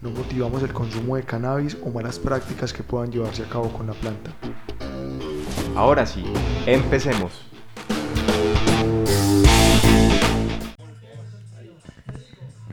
[0.00, 3.88] No motivamos el consumo de cannabis o malas prácticas que puedan llevarse a cabo con
[3.88, 4.30] la planta.
[5.74, 6.24] Ahora sí,
[6.66, 7.32] empecemos.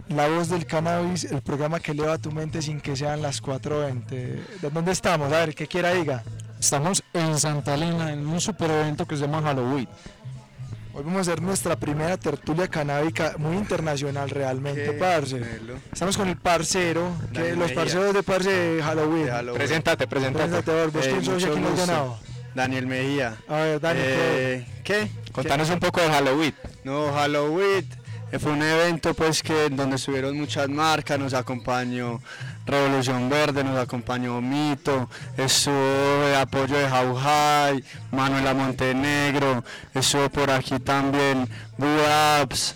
[0.08, 4.08] La voz del cannabis, el programa que eleva tu mente sin que sean las 4.20.
[4.62, 5.34] ¿De dónde estamos?
[5.34, 6.24] A ver, ¿qué quiera diga?
[6.60, 9.88] Estamos en Santa Elena en un super evento que se llama Halloween.
[10.98, 15.42] Hoy vamos a hacer nuestra primera tertulia canábica muy internacional realmente, parce.
[15.92, 19.28] Estamos con el parcero, que los parceros de parce de Halloween.
[19.54, 20.46] Preséntate, preséntate.
[20.46, 22.18] Preséntate, a ver, vos Eh, quién sos y ganado.
[22.54, 23.36] Daniel Mejía.
[23.50, 25.10] A ver, Dani, Eh, ¿Qué?
[25.34, 26.56] Contanos un poco de Halloween.
[26.86, 27.86] No, Halloween
[28.32, 32.22] eh, fue un evento pues que donde estuvieron muchas marcas, nos acompañó
[32.66, 39.64] Revolución Verde, nos acompañó Mito, estuvo el apoyo de Jauhai, Manuela Montenegro,
[39.94, 42.76] estuvo por aquí también Buaps,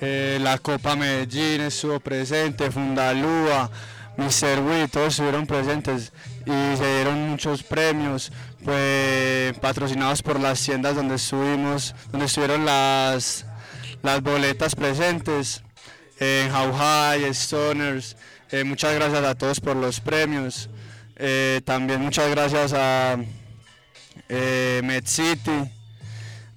[0.00, 3.70] eh, la Copa Medellín estuvo presente, Fundalúa,
[4.16, 4.60] Mr.
[4.60, 6.12] Wii, todos estuvieron presentes
[6.46, 8.32] y se dieron muchos premios,
[8.64, 13.44] pues patrocinados por las tiendas donde estuvimos, donde estuvieron las,
[14.02, 15.62] las boletas presentes,
[16.18, 18.16] en High, Stoners,
[18.50, 20.68] eh, muchas gracias a todos por los premios,
[21.16, 23.16] eh, también muchas gracias a
[24.28, 25.70] eh, Med City,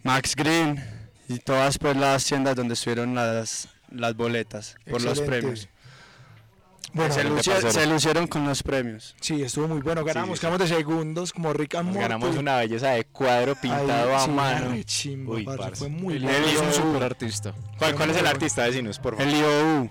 [0.04, 0.84] Max Green
[1.28, 5.68] y todas pues las tiendas donde estuvieron las, las boletas por los premios.
[6.92, 9.16] Bueno, se, lucieron con los premios.
[9.22, 10.04] sí, estuvo muy bueno.
[10.04, 10.42] Ganamos, sí, sí.
[10.42, 12.00] quedamos de segundos como Rick and Morty.
[12.02, 14.84] ganamos una belleza de cuadro pintado Ahí, a sí, mano.
[14.84, 15.76] chimba, Uy, parce.
[15.76, 16.48] Fue muy Él bueno.
[16.48, 17.54] es un super artista.
[17.78, 18.64] ¿Cuál, cuál es el artista?
[18.64, 19.32] Decinos, por favor.
[19.32, 19.90] El IOU,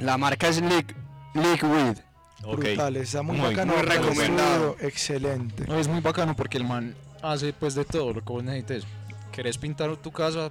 [0.00, 0.94] la marca es Lick,
[1.36, 1.98] Liquid.
[2.44, 2.58] Ok.
[2.58, 3.72] Brutal, está muy, Muy, bacano.
[3.74, 4.70] muy recomendado.
[4.72, 5.64] estudio, Excelente.
[5.66, 8.84] No, es muy bacano porque el man hace pues de todo lo que vos necesites.
[9.32, 10.50] Querés pintar tu casa,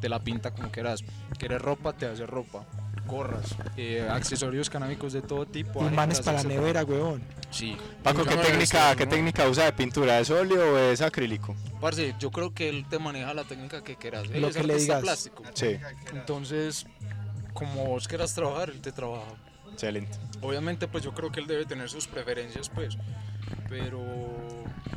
[0.00, 1.04] te la pinta como quieras.
[1.38, 2.64] Quieres ropa, te hace ropa.
[3.06, 5.80] Gorras, eh, accesorios canábicos de todo tipo.
[5.86, 7.22] Y manes para la nevera, weón.
[7.50, 7.76] Sí.
[8.02, 9.10] Paco, ¿qué no técnica, ¿qué ¿no?
[9.12, 10.18] técnica usa de pintura?
[10.18, 11.54] ¿Es óleo o es acrílico?
[11.80, 14.24] Parce, yo creo que él te maneja la técnica que quieras.
[14.32, 15.02] Él Lo es que le digas.
[15.02, 15.44] plástico.
[15.54, 15.76] Sí,
[16.12, 16.84] Entonces,
[17.52, 19.22] como vos quieras trabajar, él te trabaja.
[19.76, 20.18] Excelente.
[20.40, 22.96] Obviamente, pues yo creo que él debe tener sus preferencias, pues.
[23.68, 24.00] Pero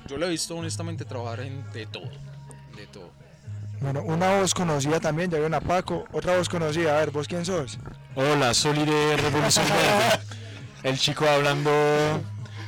[0.07, 2.09] yo lo he visto honestamente trabajar en de todo.
[2.75, 3.11] De todo.
[3.81, 6.05] Bueno, una voz conocida también, ya vieron a Paco.
[6.11, 7.77] Otra voz conocida, a ver, ¿vos quién sos?
[8.15, 10.23] Hola, soy de Revolución Verde.
[10.83, 11.71] El chico hablando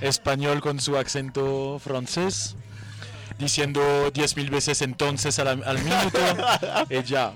[0.02, 2.56] español con su acento francés,
[3.38, 6.20] diciendo 10.000 veces entonces al, al minuto.
[6.90, 7.34] Y ya.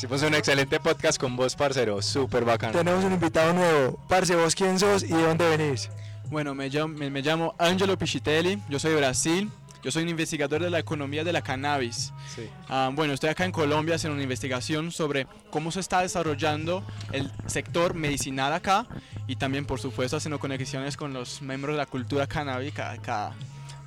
[0.00, 2.00] Hicimos un excelente podcast con vos, parcero.
[2.00, 2.72] Súper bacano.
[2.72, 3.98] Tenemos un invitado nuevo.
[4.08, 5.90] Parce, ¿vos quién sos y de dónde venís?
[6.30, 9.50] Bueno, me llamo, me, me llamo Angelo Pichitelli, yo soy de Brasil,
[9.82, 12.14] yo soy un investigador de la economía de la cannabis.
[12.34, 12.48] Sí.
[12.70, 16.82] Ah, bueno, estoy acá en Colombia haciendo una investigación sobre cómo se está desarrollando
[17.12, 18.86] el sector medicinal acá
[19.26, 23.34] y también, por supuesto, haciendo conexiones con los miembros de la cultura canábica acá.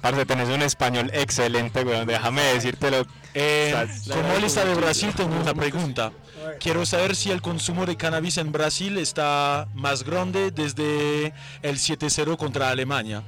[0.03, 2.05] Parce, tenés un español excelente, weón.
[2.05, 3.07] Déjame decírtelo.
[3.33, 3.73] Eh,
[4.11, 6.11] como él está de Brasil, tengo una pregunta.
[6.59, 12.35] Quiero saber si el consumo de cannabis en Brasil está más grande desde el 7-0
[12.35, 13.23] contra Alemania.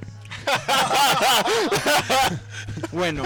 [2.92, 3.22] Bueno,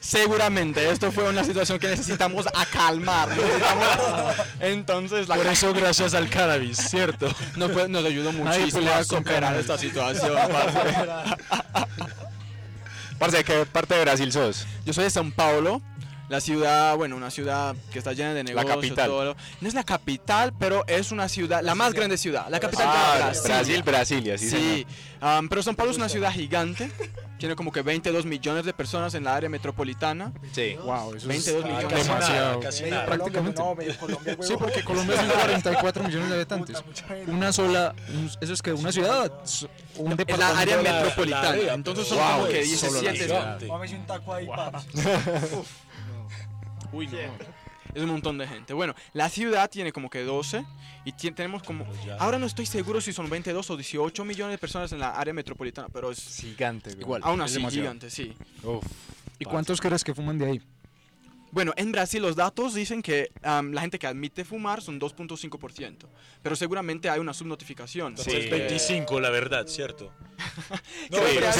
[0.00, 3.28] seguramente esto fue una situación que necesitamos acalmar.
[3.28, 7.28] necesitamos- Entonces, la Por eso, gracias al cannabis, ¿cierto?
[7.56, 10.32] nos, fue- nos ayudó muchísimo a superar esta situación.
[10.52, 10.78] parce.
[13.18, 14.66] Parce, ¿de qué parte de Brasil sos?
[14.84, 15.82] Yo soy de São Paulo,
[16.28, 18.76] la ciudad, bueno, una ciudad que está llena de La negocios.
[18.76, 19.06] capital.
[19.08, 22.60] todo lo- No es la capital, pero es una ciudad, la más grande ciudad, la
[22.60, 23.42] capital Ah, de Brasil.
[23.50, 24.50] Brasil, Brasilia, sí.
[24.50, 24.86] Sí,
[25.20, 26.90] am, pero São Paulo es una ciudad gigante,
[27.38, 30.32] tiene como que 22 millones de personas en la área metropolitana.
[30.52, 30.76] Sí.
[30.84, 32.06] Wow, eso 22 es millones.
[32.06, 32.60] demasiado.
[32.60, 33.06] Casi nada.
[33.06, 33.60] prácticamente.
[33.60, 36.84] Colombia, no, Colombia, Sí, porque Colombia son 44 millones de habitantes.
[37.28, 37.94] Una sola,
[38.40, 39.32] eso es que una ciudad,
[39.96, 41.42] un En la área la- metropolitana.
[41.42, 43.24] la área, Entonces son pero- como Wow, que es solo la 17.
[43.26, 43.60] ciudad.
[43.68, 44.78] Mámese un taco ahí, papi.
[46.92, 47.18] Uy, no.
[47.94, 48.72] Es un montón de gente.
[48.74, 50.64] Bueno, la ciudad tiene como que 12
[51.04, 51.86] y tenemos como...
[52.18, 55.32] Ahora no estoy seguro si son 22 o 18 millones de personas en la área
[55.34, 56.90] metropolitana, pero es Gigante.
[56.98, 57.22] Igual.
[57.24, 57.82] aún así demasiado.
[57.84, 58.34] gigante, sí.
[58.62, 58.84] Uf.
[59.38, 60.62] ¿Y cuántos crees que fuman de ahí?
[61.50, 66.06] Bueno, en Brasil los datos dicen que am, la gente que admite fumar son 2.5%,
[66.42, 68.08] pero seguramente hay una subnotificación.
[68.08, 70.12] Entonces Eh, 25, la verdad, ¿cierto?
[71.10, 71.52] No, siempre,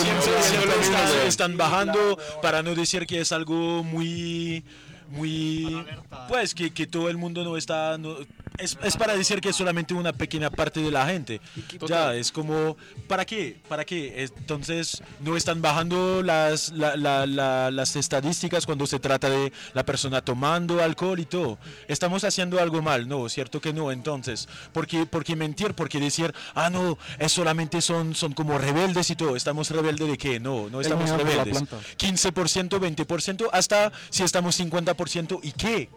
[0.42, 4.62] siempre están, un- están bajando para no decir que es algo muy
[5.08, 5.84] muy
[6.28, 8.16] pues que, que todo el mundo no está no-
[8.58, 11.40] es, es para decir que es solamente una pequeña parte de la gente.
[11.86, 12.76] Ya es como
[13.06, 18.86] para qué para qué entonces no están bajando las la- la- la- las estadísticas cuando
[18.86, 21.58] se trata de la persona tomando alcohol y todo.
[21.88, 23.08] Estamos haciendo algo mal.
[23.08, 26.98] No cierto que no entonces ¿por qué, por qué mentir por qué decir ah no
[27.18, 31.08] es solamente son son como rebeldes y todo estamos rebeldes de qué no no estamos
[31.10, 31.58] rebeldes.
[31.58, 31.78] planta.
[31.98, 35.88] 15%, 20%, hasta si estamos 50%, ¿y qué?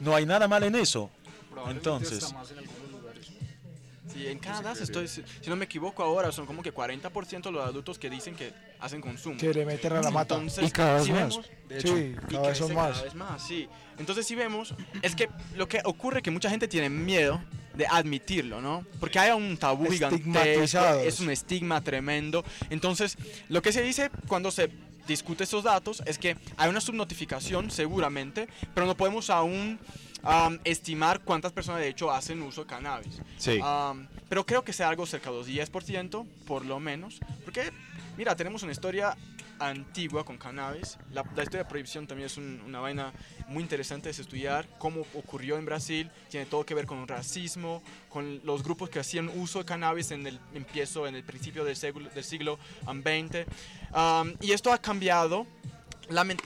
[0.00, 1.10] No hay nada mal en eso.
[1.68, 2.32] Entonces,
[4.12, 7.42] Sí, en Canadá, si, estoy, si, si no me equivoco ahora, son como que 40%
[7.42, 9.36] de los adultos que dicen que hacen consumo.
[9.38, 10.34] Que le meten a la mata.
[10.34, 11.98] Entonces, Y cada vez si más, vemos- de Sí, hecho.
[11.98, 12.90] y cada vez son más.
[12.92, 13.68] Cada vez más, sí.
[13.98, 17.40] Entonces, si vemos, es que lo que ocurre es que mucha gente tiene miedo
[17.74, 18.84] de admitirlo, ¿no?
[18.98, 22.44] Porque hay un tabú gigantesco, es un estigma tremendo.
[22.68, 23.16] Entonces,
[23.48, 24.70] lo que se dice cuando se
[25.06, 29.78] discute estos datos es que hay una subnotificación, seguramente, pero no podemos aún
[30.64, 33.20] estimar cuántas personas de hecho hacen uso de cannabis.
[33.38, 33.58] Sí.
[34.28, 37.20] Pero creo que sea algo cerca de los 10%, por lo menos.
[37.44, 37.72] Porque,
[38.16, 39.16] mira, tenemos una historia
[39.58, 40.96] antigua con cannabis.
[41.12, 43.12] La, la historia de prohibición también es un- una vaina
[43.48, 44.66] muy interesante de estudiar.
[44.78, 46.10] Cómo ocurrió en Brasil.
[46.30, 50.12] Tiene todo que ver con el racismo, con los grupos que hacían uso de cannabis
[50.12, 53.44] en el empiezo, en el principio del siglo, del siglo XX.
[53.92, 55.46] Am, y esto ha cambiado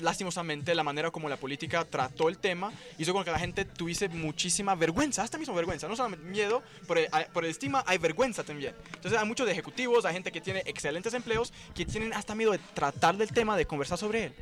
[0.00, 4.08] lastimosamente la manera como la política trató el tema hizo con que la gente tuviese
[4.08, 8.44] muchísima vergüenza, hasta mismo vergüenza, no solamente miedo, por el, por el estigma hay vergüenza
[8.44, 8.74] también.
[8.94, 12.58] Entonces hay muchos ejecutivos, hay gente que tiene excelentes empleos que tienen hasta miedo de
[12.74, 14.34] tratar del tema, de conversar sobre él.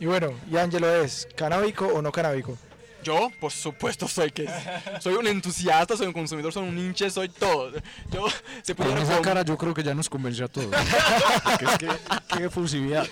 [0.00, 2.58] Y bueno, y Ángelo es, ¿canábico o no canábico?
[3.04, 4.48] Yo, por supuesto, soy que
[5.00, 7.70] soy un entusiasta, soy un consumidor, soy un hinche, soy todo.
[8.10, 8.26] Yo
[8.62, 10.74] se Con pudiera esa cara yo creo que ya nos convenció a todos.
[11.44, 11.88] Porque es que,
[12.38, 13.06] qué efusividad.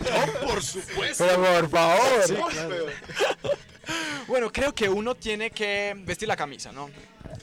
[1.18, 2.00] Pero por favor.
[4.26, 6.88] Bueno, creo que uno tiene que vestir la camisa, ¿no?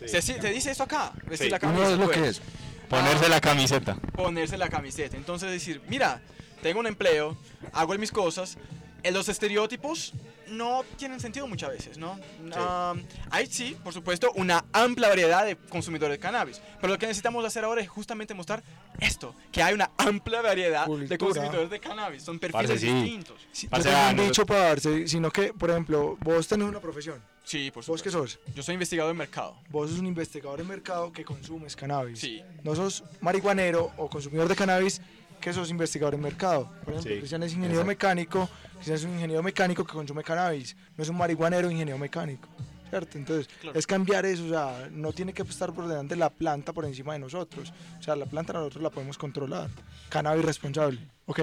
[0.06, 1.50] Se, se dice eso acá, vestir Sí.
[1.52, 1.82] la camisa.
[1.82, 2.18] Uno es lo pues.
[2.18, 2.42] que es.
[2.90, 3.96] Ponerse la camiseta.
[4.16, 5.16] ponerse la camiseta.
[5.18, 6.22] Entonces decir, mira,
[6.64, 7.38] tengo un empleo,
[7.74, 8.58] hago mis cosas.
[9.04, 10.14] eh, Los estereotipos
[10.52, 12.20] no tienen sentido muchas veces, ¿no?
[12.56, 12.94] Ah,
[13.32, 16.62] hay sí, por supuesto, una amplia variedad de consumidores de cannabis.
[16.80, 18.64] Pero lo que necesitamos hacer ahora es justamente mostrar
[19.00, 21.18] esto, que hay una amplia variedad de Cultura.
[21.18, 22.24] consumidores de cannabis.
[22.24, 22.94] Son perfiles Parce, sí.
[22.94, 23.36] distintos.
[23.52, 26.48] Sí, yo Parce, tengo ah, un nosotros- dicho para darse, sino que, por ejemplo, vos
[26.48, 27.22] tenés una profesión.
[27.44, 28.40] Sí, por ¿Vos qué supuesto.
[28.44, 28.54] sos?
[28.56, 29.56] Yo soy investigador de mercado.
[29.70, 32.20] Vos sos un investigador de mercado que consumes cannabis.
[32.20, 32.44] Sí.
[32.64, 35.02] No sos marihuanero o consumidor de cannabis
[35.40, 36.66] que sos investigador en mercado.
[36.84, 40.76] Por ejemplo, Sí, Cristian es ingeniero mecánico, Cristian es un ingeniero mecánico que consume cannabis.
[40.98, 42.48] No es un marihuanero ingeniero mecánico.
[42.90, 43.18] ¿Cierto?
[43.20, 43.78] Entonces, Claro.
[43.78, 47.14] es cambiar eso, o sea, no tiene que estar por delante la planta por encima
[47.14, 47.72] de nosotros.
[48.00, 49.70] O sea, la planta nosotros la podemos controlar.
[50.10, 51.00] Cannabis responsable.
[51.28, 51.42] Ok.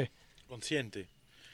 [0.48, 1.08] consciente.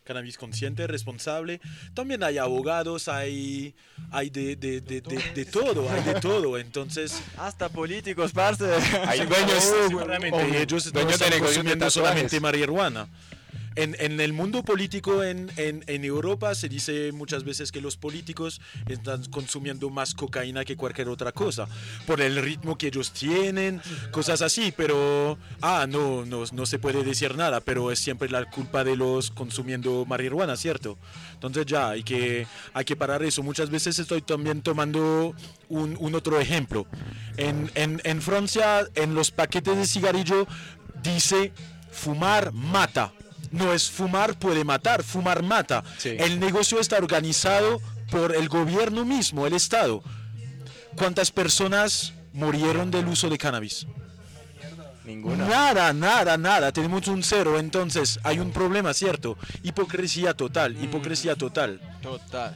[0.05, 1.61] Cannabis consciente, responsable.
[1.95, 3.75] También hay abogados, hay,
[4.11, 6.59] hay de, de, de, de, de todo, hay de todo.
[6.59, 8.65] Entonces, Hasta políticos, parce.
[9.07, 9.73] Hay dueños,
[10.07, 13.09] Realmente, y ellos no dueños están consumiendo solamente marihuana.
[13.77, 17.97] En, en el mundo político en, en, en Europa se dice muchas veces que los
[17.97, 21.67] políticos están consumiendo más cocaína que cualquier otra cosa,
[22.07, 23.81] por el ritmo que ellos tienen,
[24.11, 28.44] cosas así, pero, ah, no, no, no se puede decir nada, pero es siempre la
[28.51, 30.99] culpa de los consumiendo marihuana, ¿cierto?
[31.35, 33.43] Entonces ya hay que, hay que parar eso.
[33.43, 35.35] Muchas veces estoy también tomando
[35.69, 36.87] un, un otro ejemplo.
[37.37, 40.46] En, en, en Francia, en los paquetes de cigarrillo,
[41.03, 41.53] dice
[41.91, 43.13] fumar mata.
[43.53, 45.85] No es fumar puede matar, fumar mata.
[45.99, 46.17] Sí.
[46.19, 47.81] El negocio está organizado
[48.11, 50.03] por el gobierno mismo, el Estado.
[50.97, 53.87] ¿Cuántas personas murieron del uso de cannabis?
[55.05, 55.47] Ninguna.
[55.47, 56.73] Nada, nada, nada.
[56.73, 59.37] Tenemos un cero, entonces hay un problema, ¿cierto?
[59.63, 61.81] Hipocresía total, hipocresía total.
[62.01, 62.55] Total.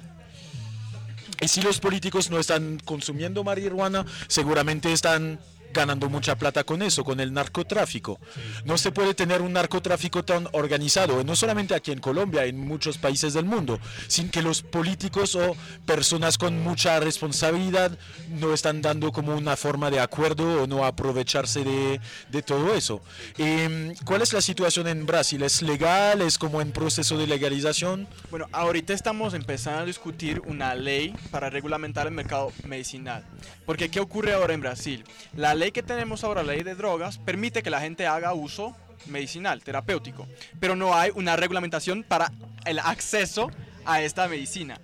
[1.40, 5.38] Y si los políticos no están consumiendo marihuana, seguramente están
[5.76, 8.18] ganando mucha plata con eso, con el narcotráfico.
[8.64, 12.98] No se puede tener un narcotráfico tan organizado, no solamente aquí en Colombia, en muchos
[12.98, 13.78] países del mundo,
[14.08, 15.54] sin que los políticos o
[15.84, 17.96] personas con mucha responsabilidad
[18.30, 23.02] no están dando como una forma de acuerdo o no aprovecharse de, de todo eso.
[23.36, 25.42] Em, ¿Cuál es la situación en Brasil?
[25.42, 26.22] ¿Es legal?
[26.22, 28.08] ¿Es como en proceso de legalización?
[28.30, 33.24] Bueno, ahorita estamos empezando a discutir una ley para regulamentar el mercado medicinal.
[33.66, 35.04] Porque ¿qué ocurre ahora en Brasil?
[35.36, 38.76] La ley que tenemos ahora, la ley de drogas, permite que la gente haga uso
[39.06, 40.26] medicinal, terapéutico,
[40.58, 42.32] pero no hay una regulamentación para
[42.64, 43.50] el acceso
[43.84, 44.80] a esta medicina.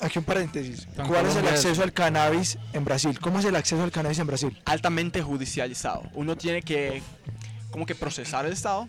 [0.00, 0.88] Aquí un paréntesis.
[1.06, 3.18] ¿Cuál es el acceso al cannabis en Brasil?
[3.20, 4.60] ¿Cómo es el acceso al cannabis en Brasil?
[4.64, 6.02] Altamente judicializado.
[6.14, 7.02] Uno tiene que
[7.70, 8.86] como que procesar el estado.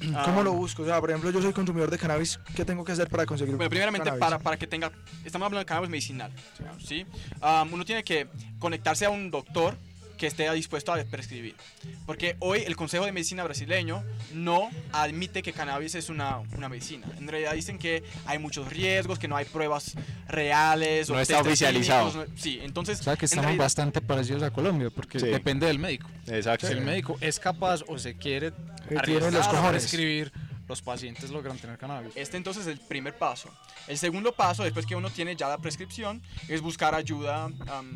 [0.24, 0.82] ¿Cómo Ah, lo busco?
[0.82, 2.40] O sea, por ejemplo, yo soy consumidor de cannabis.
[2.56, 4.20] ¿Qué tengo que hacer para conseguir Bueno, primeramente cannabis?
[4.20, 4.90] para, para que tenga,
[5.24, 6.32] estamos hablando de cannabis medicinal,
[6.84, 7.06] ¿sí?
[7.40, 8.26] Um, uno tiene que
[8.58, 9.78] conectarse a un doctor
[10.16, 11.54] que esté dispuesto a prescribir.
[12.06, 17.06] Porque hoy el Consejo de Medicina brasileño no admite que cannabis es una, una medicina.
[17.18, 19.94] En realidad dicen que hay muchos riesgos, que no hay pruebas
[20.28, 21.10] reales.
[21.10, 22.10] o No está test oficializado.
[22.10, 23.00] clínicos, no- sí, entonces...
[23.00, 25.26] O sea que estamos realidad- bastante parecidos a Colombia, porque Sí.
[25.26, 26.08] depende del médico.
[26.26, 26.66] Exacto.
[26.66, 28.52] Si el médico es capaz o se quiere
[28.96, 30.32] arriesgar a prescribir,
[30.68, 32.12] los pacientes logran tener cannabis.
[32.16, 33.48] Este entonces es el primer paso.
[33.86, 37.50] El segundo paso, después que uno tiene ya la prescripción, es buscar ayuda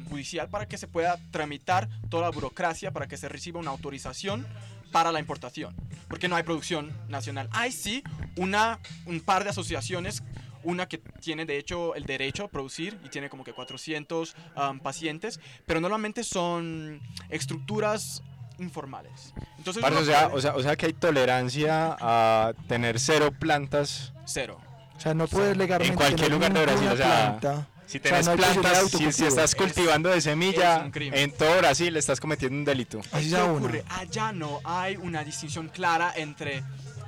[0.08, 4.46] judicial para que se pueda tramitar toda la burocracia para que se reciba una autorización
[4.92, 5.74] para la importación.
[6.08, 7.48] Porque no hay producción nacional.
[7.52, 8.02] Hay sí
[8.36, 10.22] una, un par de asociaciones.
[10.62, 14.80] Una que tiene de hecho el derecho a producir y tiene como que 400 am,
[14.80, 17.00] pacientes, pero normalmente son
[17.30, 18.22] estructuras
[18.60, 19.32] informales.
[19.58, 23.32] Entonces, Parce, o, sea, puede- o, sea, o sea que hay tolerancia a tener cero
[23.38, 24.12] plantas.
[24.24, 24.58] cero.
[24.96, 27.66] O sea, no puedes legalmente En cualquier tener lugar de Brasil, o sea, planta.
[27.86, 31.58] Si O sea, tenés no plantas, si, si estás cultivando de semilla, es en todo
[31.58, 33.00] Brasil estás cometiendo un delito.
[33.10, 33.84] Así ¿Qué ocurre?
[33.88, 36.62] Allá no hay una distinción clara entre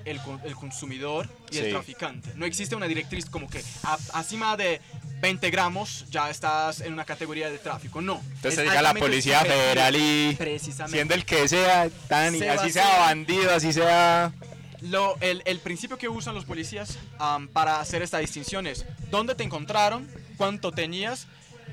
[0.04, 1.70] el, el consumidor y el Sí.
[1.70, 2.32] traficante.
[2.34, 4.80] No existe una directriz como que a, acima de
[5.22, 8.00] 20 gramos ya estás en una categoría de tráfico.
[8.02, 8.20] No.
[8.34, 10.96] Entonces Es llega la policía federal y Precisamente.
[10.98, 14.32] siendo el que sea, tan, Se así sea bandido, así sea...
[14.80, 19.36] Lo- el, el principio que usan los policías am, para hacer esta distinción es dónde
[19.36, 21.28] te encontraron, cuánto tenías,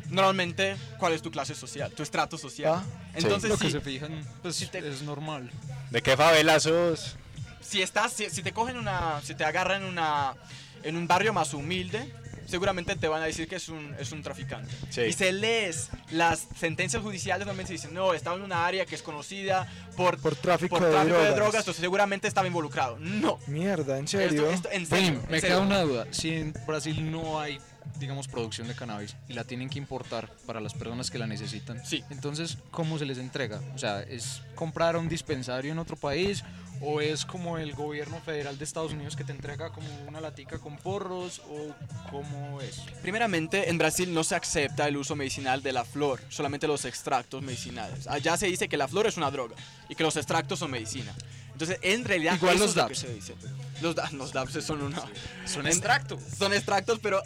[0.10, 2.76] normalmente cuál es tu clase social, tu estrato social.
[2.76, 2.84] Ah,
[3.16, 5.50] Entonces, lo que sí, se fijan, pues Si te- es normal.
[5.90, 7.16] ¿De qué favela sos?
[7.62, 10.34] si estás si, si te cogen una si te agarran una
[10.82, 12.12] en un barrio más humilde
[12.50, 15.02] seguramente te van a decir que es un, es un traficante Sí.
[15.02, 18.96] y se lees las sentencias judiciales normalmente se dicen no estaba en una área que
[18.96, 21.24] es conocida por Por tráfico, por de, drogas.
[21.30, 24.50] de drogas entonces seguramente estaba involucrado no Mierda, ¿en serio?
[24.50, 25.42] esto- en en me serio.
[25.42, 26.08] queda una duda.
[26.12, 27.60] Si en Brasil no hay,
[27.98, 31.84] digamos, producción de cannabis y la tienen que importar para las personas que la necesitan,
[31.86, 32.04] Sí.
[32.10, 33.62] entonces, ¿cómo se les entrega?
[33.76, 36.44] O sea, ¿es comprar a un dispensario en otro país
[36.82, 40.60] o es como el gobierno federal de Estados Unidos que te entrega como una latica
[40.60, 41.76] con porros o
[42.10, 42.80] cómo es?
[43.02, 47.42] Primeramente, en Brasil no se acepta el uso medicinal de la flor, solamente los extractos
[47.42, 48.08] medicinales.
[48.08, 49.56] Allá se dice que la flor es una droga
[49.90, 51.14] y que los extractos son medicina.
[51.52, 53.36] Entonces, en realidad, Igual los es lo que se dice.
[53.82, 55.02] Los, los dabs son una...
[55.46, 56.22] Son extractos.
[56.38, 57.22] Son extractos, pero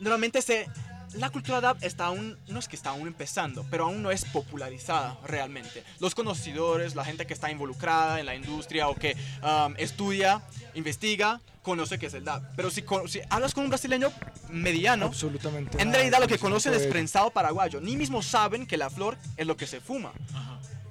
[0.00, 0.66] normalmente se...
[1.14, 4.24] La cultura DAB está aún, no es que está aún empezando, pero aún no es
[4.24, 5.82] popularizada realmente.
[5.98, 10.40] Los conocedores, la gente que está involucrada en la industria o que um, estudia,
[10.74, 12.42] investiga, conoce que es el DAB.
[12.54, 14.12] Pero si, si hablas con un brasileño
[14.50, 15.82] mediano, Absolutamente.
[15.82, 17.80] en nada realidad lo que de conocen es prensado paraguayo.
[17.80, 20.12] Ni mismo saben que la flor es lo que se fuma.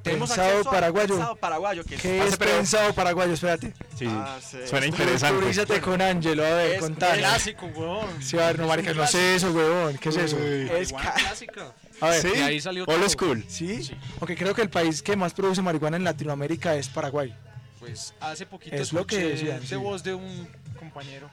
[0.03, 0.29] Tenemos
[0.63, 1.07] paraguayo.
[1.07, 2.27] prensado paraguayo que ¿Qué es...
[2.33, 3.33] es pensado paraguayo?
[3.33, 3.73] Espérate.
[3.97, 4.57] Sí, Ah, sí.
[4.65, 5.35] suena interesante.
[5.35, 7.17] Culturízate con Ángelo, a ver, Es contanos.
[7.17, 8.23] Clásico, huevón.
[8.23, 9.97] Sí, a ver, no, marica, no sé eso, huevón.
[9.97, 10.37] ¿Qué es eso?
[10.37, 11.73] Es Marihuana ca- clásica.
[12.01, 13.09] A ver, Sí, de ahí salió todo.
[13.09, 13.43] school.
[13.49, 13.91] ¿sí?
[14.21, 17.35] Aunque creo que el país que más produce marihuana en Latinoamérica es Paraguay.
[17.79, 19.75] Pues hace poquito Es lo que decían, de sí.
[19.75, 21.29] voz de un compañero.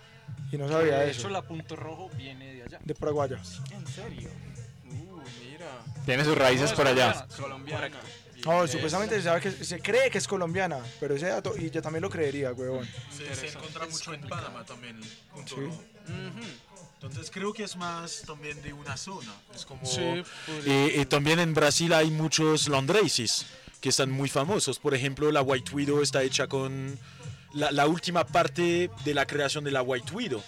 [0.51, 1.21] Y no sabía de eso.
[1.21, 2.79] hecho, la punto rojo viene de allá.
[2.85, 3.37] De Paraguayo.
[3.73, 4.29] ¿En serio?
[4.89, 5.67] Uh, mira.
[6.05, 7.27] Tiene sus raíces por allá.
[7.41, 7.91] Colombiana.
[8.47, 8.69] No, Bien.
[8.69, 12.03] supuestamente se sabe que se cree que es colombiana, pero ese dato, y yo también
[12.03, 12.89] lo creería, huevón.
[13.17, 15.01] Se, se encuentra mucho en Panamá también,
[15.35, 15.63] punto Sí.
[15.63, 16.47] Ujú.
[17.03, 19.33] Entonces creo que es más también de una zona.
[19.55, 19.83] Es como...
[20.65, 23.47] Y, y también en Brasil hay muchos landraces
[23.81, 24.79] que están muy famosos.
[24.79, 26.99] Por ejemplo, la White Widow está hecha con
[27.53, 30.43] la, la última parte de la creación de la White Widow.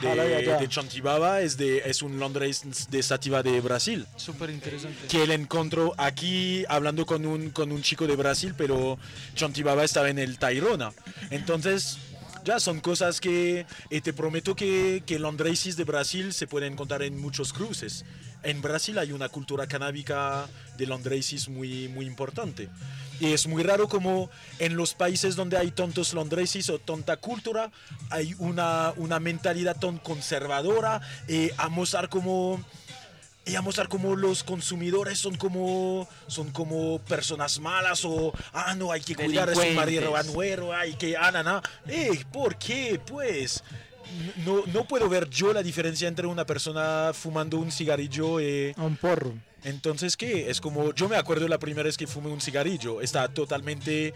[0.00, 4.06] De De, Chantibaba es, de, es un landrace de Sativa de Brasil.
[4.16, 5.06] Súper interesante.
[5.08, 8.98] Que él encontró aquí hablando con un, con un chico de Brasil, pero
[9.34, 10.92] Chantibaba estaba en el Tairona.
[11.30, 11.98] Entonces,
[12.48, 17.02] ya son cosas que y te prometo que, que landraces de Brasil se pueden encontrar
[17.02, 18.06] en muchos cruces.
[18.42, 22.70] En Brasil hay una cultura canábica de landraces muy, muy importante.
[23.20, 27.70] Y es muy raro como en los países donde hay tantos landraces o tanta cultura,
[28.08, 32.64] hay una, una mentalidad tan conservadora y a mostrar como
[33.48, 38.92] y a mostrar como los consumidores son como son como personas malas o ah no
[38.92, 40.02] hay que cuidar a su Delincuentes.
[40.10, 41.62] marihuanero hay que ah na, na.
[41.86, 43.62] Eh, ¿por qué pues
[44.44, 48.82] no, no puedo ver yo la diferencia entre una persona fumando un cigarrillo y A
[48.82, 49.34] un porro.
[49.64, 53.28] entonces qué es como yo me acuerdo la primera vez que fumé un cigarrillo está
[53.28, 54.12] totalmente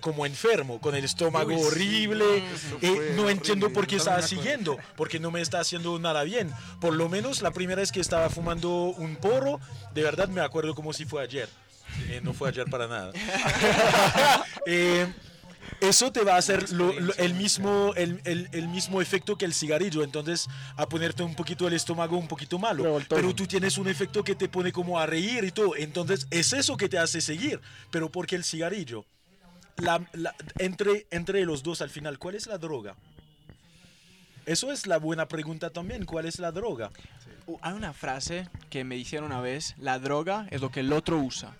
[0.00, 2.24] como enfermo, con el estómago Uy, sí, horrible.
[2.54, 6.22] eso eh, no entiendo horrible, por qué estaba siguiendo, porque no me está haciendo nada
[6.24, 6.52] bien.
[6.80, 9.60] Por lo menos la primera vez que estaba fumando un porro,
[9.94, 11.48] de verdad me acuerdo como si fue ayer.
[12.10, 13.12] Eh, no fue ayer para nada.
[14.66, 15.06] Eh,
[15.80, 19.44] eso te va a hacer lo- lo- el, mismo, el, el- el mismo efecto que
[19.44, 22.82] el cigarrillo, entonces a ponerte un poquito el estómago un poquito malo.
[22.84, 23.20] Revoltoso.
[23.20, 26.52] Pero tú tienes un efecto que te pone como a reír y todo, entonces es
[26.52, 29.04] eso que te hace seguir, pero porque el cigarrillo,
[29.78, 32.94] la- la- entre, entre los dos al final, ¿cuál es la droga?
[34.46, 36.90] Eso es la buena pregunta también, ¿cuál es la droga?
[37.46, 40.92] Uh, hay una frase que me hicieron una vez, la droga es lo que el
[40.92, 41.54] otro usa.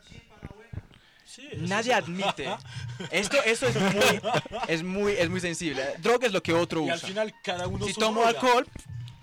[1.59, 2.49] Nadie admite.
[3.13, 4.21] Esto, esto es muy,
[4.67, 5.83] es muy, es muy sensible.
[6.03, 6.95] Droga es lo que otro Y usa.
[6.95, 8.29] al final cada uno si tomo droga.
[8.31, 8.67] alcohol,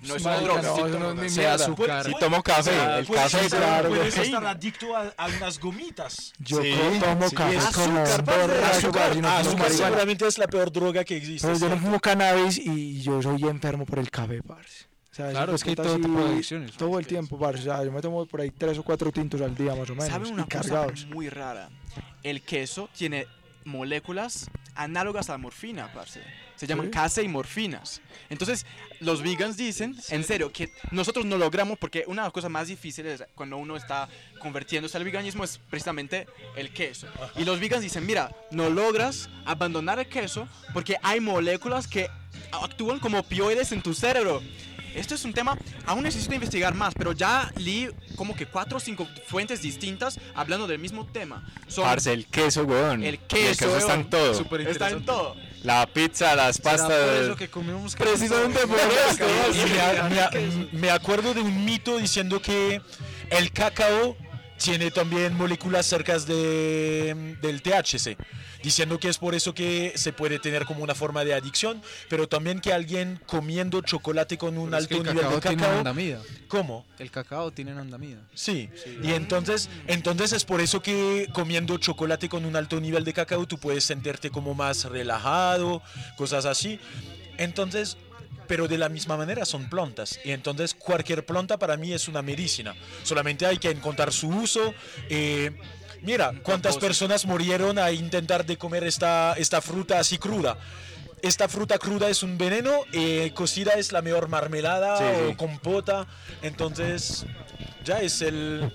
[0.08, 0.62] no es una droga.
[0.62, 0.76] no,
[1.30, 2.06] Si no ada- azúcar.
[2.06, 3.90] Si tomo café, el café, estar- claro.
[3.90, 6.34] puedes estar adicto a, a unas gomitas.
[6.40, 11.18] Yo Sí, tomo sí, café es como Azúcar, azúcar, seguramente es la peor droga que
[11.18, 11.48] existe.
[11.48, 14.86] Pero yo no fumo cannabis y yo soy enfermo por el café, parce.
[15.12, 16.72] O sea, Claro, es que hay todo tipo de adicciones.
[16.74, 17.62] Todo el tiempo, parce.
[17.62, 19.94] O sea, yo me tomo por ahí tres o cuatro tintos al día, más o
[19.96, 20.10] menos.
[20.10, 21.06] ¿Saben una y cosa cargados.
[21.08, 21.70] muy rara?
[22.22, 23.26] El queso tiene
[23.64, 26.22] moléculas análogas a la morfina, parce.
[26.56, 26.92] Se llaman ¿Sí?
[26.92, 28.02] case y morfinas.
[28.30, 28.66] Entonces,
[29.00, 32.68] los vegans dicen, en serio, que nosotros no logramos, porque una de las cosas más
[32.68, 34.08] difíciles cuando uno está
[34.40, 37.08] convirtiéndose al veganismo es precisamente el queso.
[37.36, 42.10] Y los vegans dicen, mira, no logras abandonar el queso porque hay moléculas que
[42.52, 44.42] actúan como opioides en tu cerebro.
[44.96, 48.80] Esto es un tema, aún necesito investigar más, pero ya leí como que cuatro o
[48.80, 51.44] cinco fuentes distintas hablando del mismo tema.
[51.68, 53.04] Son Parce, el queso, weón.
[53.04, 54.34] el Y queso, está en todo.
[54.34, 55.36] Súper está en todo.
[55.64, 57.00] La pizza, las ¿Será pastas.
[57.00, 58.78] por eso que comemos Precisamente por
[59.10, 59.26] esto.
[59.54, 60.40] Y
[60.74, 62.82] me, me acuerdo de un mito diciendo que
[63.32, 64.16] el cacao
[64.58, 68.18] tiene también moléculas cercas de, del THC,
[68.64, 72.28] diciendo que es por eso que se puede tener como una forma de adicción, pero
[72.28, 75.84] también que alguien comiendo chocolate con un Pero es que alto el nivel de cacao
[75.84, 76.18] tiene.
[76.48, 76.86] ¿Cómo?
[77.00, 78.22] El cacao tiene andamida.
[78.34, 78.70] Sí,
[79.04, 83.46] y entonces, entonces es por eso que comiendo chocolate con un alto nivel de cacao
[83.46, 85.82] tú puedes sentirte como más relajado,
[86.16, 86.80] cosas así.
[87.38, 87.98] Entonces,
[88.48, 90.20] pero de la misma manera son plantas.
[90.24, 92.76] Y entonces cualquier planta para mí es una medicina.
[93.04, 94.74] Solamente hay que encontrar su uso.
[95.10, 95.52] eh,
[96.02, 100.58] mira, cuántas personas murieron a intentar de comer esta, esta fruta así cruda.
[101.22, 105.36] Esta fruta cruda es un veneno, eh, cocida es la mejor marmelada Sí, o sí.
[105.36, 106.06] compota.
[106.44, 107.26] Entonces,
[107.84, 108.72] ya es el...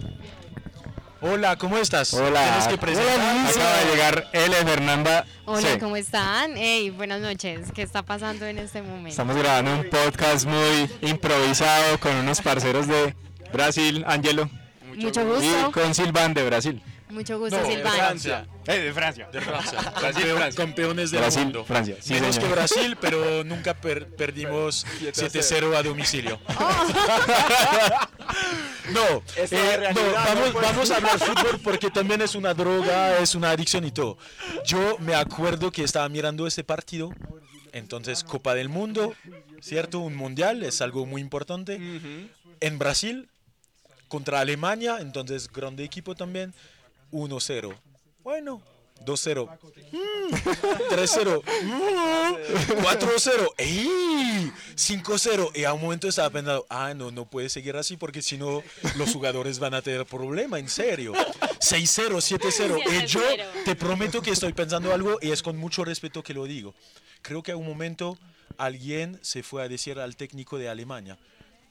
[1.23, 2.15] Hola, ¿cómo estás?
[2.15, 2.43] Hola.
[2.45, 3.47] Tienes que presentar.
[3.47, 4.55] Acaba de llegar L.
[4.65, 5.27] Fernanda.
[5.45, 5.79] Hola, Sí.
[5.79, 6.53] ¿cómo están?
[6.57, 7.71] Hey, buenas noches.
[7.75, 9.09] ¿Qué está pasando en este momento?
[9.11, 13.15] Estamos grabando un podcast muy improvisado con unos parceros de
[13.53, 14.49] Brasil, Angelo,
[14.97, 15.73] Mucho y gusto.
[15.73, 16.83] con Silvan de Brasil.
[17.11, 17.97] Mucho gusto, No, de Silvana.
[17.97, 18.47] Francia.
[18.67, 19.29] Eh, de Francia.
[19.33, 19.81] De Francia.
[20.01, 20.65] Brasil, Francia.
[20.65, 21.65] Campeones del Brasil, mundo.
[21.65, 21.97] Francia.
[22.01, 22.49] Sí, Menos señor.
[22.49, 26.39] que Brasil, pero nunca per- perdimos 7-0 a domicilio.
[28.93, 32.35] No, Esa eh, realidad no, no vamos, puede vamos a hablar fútbol porque también es
[32.35, 34.19] una droga, es una adicción y todo.
[34.65, 37.13] Yo me acuerdo que estaba mirando ese partido,
[37.73, 39.15] entonces Copa del Mundo,
[39.61, 40.01] ¿cierto?
[40.01, 41.81] Un mundial, es algo muy importante.
[42.61, 43.29] En Brasil,
[44.09, 46.53] contra Alemania, entonces grande equipo también,
[47.11, 47.75] 1-0.
[48.23, 48.63] Bueno,
[49.05, 49.49] 2-0.
[49.93, 50.35] Mm,
[50.91, 51.43] 3-0.
[51.63, 52.35] Mm,
[52.83, 53.55] 4-0.
[53.57, 54.53] ¡Ey!
[54.77, 55.51] 5-0.
[55.55, 58.63] Y a un momento estaba pensando, ah, no, no puede seguir así porque si no
[58.97, 61.13] los jugadores van a tener problema, en serio.
[61.15, 63.03] 6-0, 7-0.
[63.03, 63.65] Y yo 7-0.
[63.65, 66.75] te prometo que estoy pensando algo y es con mucho respeto que lo digo.
[67.23, 68.19] Creo que a un momento
[68.59, 71.19] alguien se fue a decir al técnico de Alemania.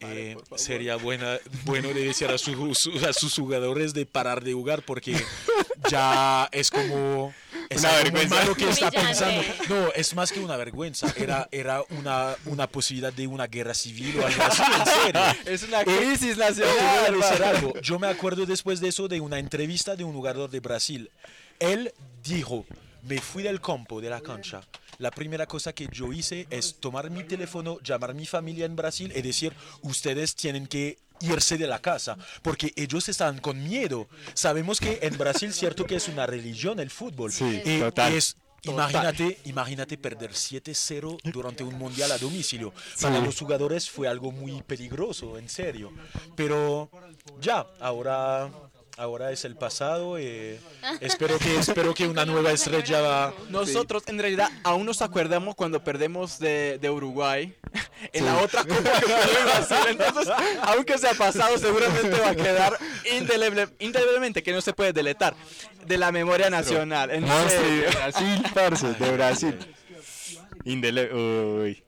[0.01, 4.53] Eh, sería buena, bueno de decir a, su- su- a sus jugadores de parar de
[4.53, 5.15] jugar porque
[5.89, 7.33] ya es como
[7.69, 8.35] es Una vergüenza.
[8.35, 9.43] malo que está pensando.
[9.69, 11.13] No, es más que una vergüenza.
[11.15, 15.21] Era, era una, una posibilidad de una guerra civil o algo así, en serio.
[15.45, 17.73] Es una Eh, crisis nacional.
[17.81, 21.11] Yo me acuerdo después de eso de una entrevista de un jugador de Brasil.
[21.59, 22.65] Él dijo,
[23.03, 24.61] me fui del campo, de la cancha.
[24.99, 28.75] La primera cosa que yo hice es tomar mi teléfono, llamar a mi familia en
[28.75, 34.07] Brasil y decir, ustedes tienen que irse de la casa, porque ellos están con miedo.
[34.33, 37.31] Sabemos que en Brasil, cierto que es una religión el fútbol.
[37.31, 38.13] Sí, Y total.
[38.13, 42.73] es- Imagínate, imagínate perder 7-0 durante un mundial a domicilio.
[43.01, 45.93] Para los jugadores fue algo muy peligroso, en serio.
[46.35, 46.89] Pero
[47.39, 48.51] ya, ahora,
[48.99, 50.17] ahora es el pasado.
[50.17, 50.59] eh,
[51.01, 53.33] espero, que, espero que una nueva estrella va...
[53.49, 57.55] Nosotros en realidad aún nos acordamos cuando perdemos de, de Uruguay
[58.13, 59.89] en la otra Copa que.
[59.91, 60.33] Entonces,
[60.63, 62.77] aunque sea pasado, seguramente va a quedar
[63.11, 65.35] indeleble- indeleblemente, que no se puede deletar,
[65.85, 67.09] de la memoria nacional.
[67.11, 69.75] En No, sí, de Brasil, parce, de Brasil.
[70.65, 71.83] Indele uy.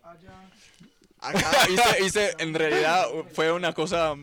[1.20, 4.16] Acá hice, hice- en realidad fue una cosa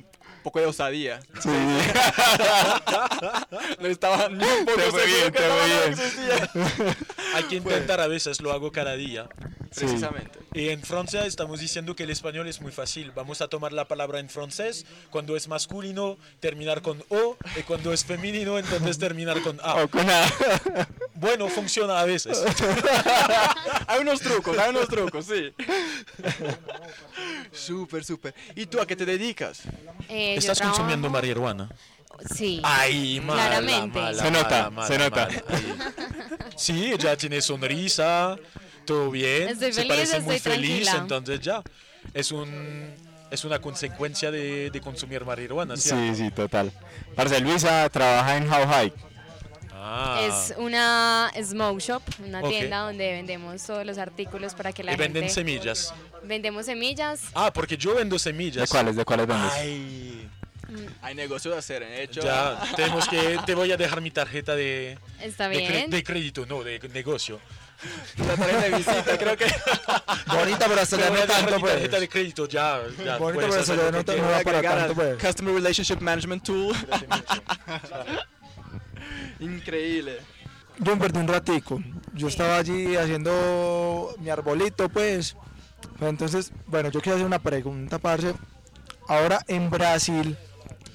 [0.48, 1.20] poco de osadía.
[1.40, 1.50] Sí.
[3.80, 6.96] No estaba ni un poco Te fue seguro bien, que te.
[7.34, 9.28] Hay que intentar a veces, lo hago cada día.
[9.74, 10.38] Precisamente.
[10.54, 13.12] Y en Francia estamos diciendo que el español es muy fácil.
[13.12, 14.86] Vamos a tomar la palabra en francés.
[15.10, 17.36] Cuando es masculino, terminar con O.
[17.56, 19.76] Y cuando es femenino, entonces terminar con A.
[19.82, 20.24] O con A.
[21.20, 22.38] Bueno, funciona a veces.
[23.88, 25.52] Hay unos trucos, hay unos trucos, sí.
[27.52, 28.34] Súper, súper.
[28.54, 29.62] ¿Y tú a qué te dedicas?
[30.08, 31.68] Eh, Estás trabajo- consumiendo marihuana.
[32.34, 32.60] Sí.
[32.64, 33.98] Ay, mala, Claramente.
[33.98, 35.28] mala, Se nota, mala, se nota.
[36.56, 38.36] Sí, ella tiene sonrisa,
[38.88, 41.02] todo bien, Estoy se feliz, parece muy estoy feliz, tranquila.
[41.02, 41.62] entonces ya.
[42.14, 42.94] Es un
[43.30, 45.90] es una consecuencia de, de consumir marihuana, ¿sí?
[45.90, 46.72] Sí, sí, total.
[47.14, 48.92] Parce, Luisa trabaja en How High.
[49.72, 50.20] Ah.
[50.26, 52.48] Es una smoke shop, una Ok.
[52.48, 55.34] tienda donde vendemos todos los artículos para que la y venden gente...
[55.34, 55.92] semillas.
[56.24, 57.20] Vendemos semillas.
[57.34, 58.62] Ah, porque yo vendo semillas.
[58.62, 58.96] ¿De cuáles?
[58.96, 59.52] ¿De cuáles vendes?
[59.52, 60.28] Ay,
[61.02, 62.02] Hay negocio de hacer, ¿eh?
[62.04, 62.20] hecho.
[62.22, 65.90] ya, tenemos que, te voy a dejar mi tarjeta de, Está de, cre- bien.
[65.90, 67.38] de crédito, no, de negocio.
[68.18, 69.44] La tarjeta de visita, creo que.
[70.26, 71.72] Bonita, pero voy a no tanto, pues.
[71.74, 72.80] tarjeta de crédito, ya.
[73.04, 74.30] ya Bonito, puedes pero se le nota- quieras.
[74.30, 75.18] no va para tanto, pues.
[75.22, 76.74] Customer Relationship Management Tool.
[79.40, 80.18] Increíble.
[80.78, 81.82] Yo me perdí un ratico.
[82.14, 85.36] Yo estaba allí haciendo mi arbolito, pues.
[85.98, 88.34] Pero Entonces, bueno, yo quiero hacer una pregunta, parce.
[89.08, 90.36] Ahora en Brasil,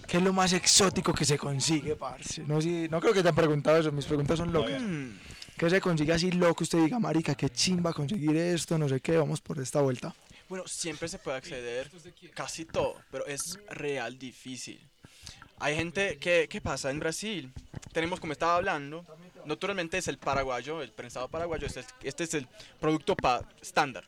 [0.07, 2.43] ¿qué es lo más exótico que se consigue, parce?
[2.43, 4.81] No, si, no creo que te han preguntado eso, mis preguntas son locas.
[5.57, 6.63] ¿Qué se consigue así loco?
[6.63, 10.13] Usted diga, marica, qué chimba conseguir esto, no sé qué, vamos por esta vuelta.
[10.49, 11.89] Bueno, siempre se puede acceder
[12.33, 14.79] casi todo, pero es real difícil.
[15.59, 16.91] Hay gente que, ¿qué pasa?
[16.91, 17.51] En Brasil
[17.91, 19.05] tenemos, como estaba hablando,
[19.45, 22.47] naturalmente es el paraguayo, el prensado paraguayo, este es, este es el
[22.79, 23.15] producto
[23.61, 24.03] estándar.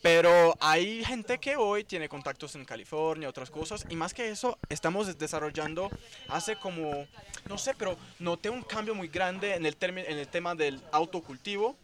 [0.00, 4.56] Pero hay gente que hoy tiene contactos en California, otras cosas, y más que eso,
[4.68, 5.90] estamos des- desarrollando
[6.28, 7.06] hace como,
[7.48, 11.76] no sé, pero noté un cambio muy grande en el, en el tema del autocultivo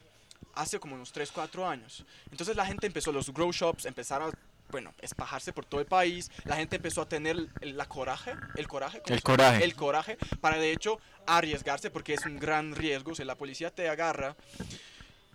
[0.54, 2.04] hace como unos 3, 4 años.
[2.30, 4.38] Entonces la gente empezó, los grow shops empezaron a,
[4.70, 9.00] bueno, espajarse por todo el país, la gente empezó a tener la coraje, el coraje,
[9.02, 9.64] ¿cómo El coraje.
[9.64, 13.88] el coraje para de hecho arriesgarse porque es un gran riesgo, si la policía te
[13.88, 14.36] agarra,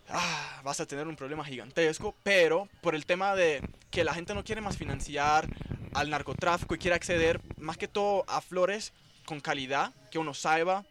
[0.10, 4.34] ah, vas a tener un problema gigantesco, pero por el tema de que la gente
[4.34, 5.48] no quiere más financiar
[5.94, 8.94] al narcotráfico y quiere acceder más que todo a flores
[9.26, 10.86] con calidad, que uno saiba,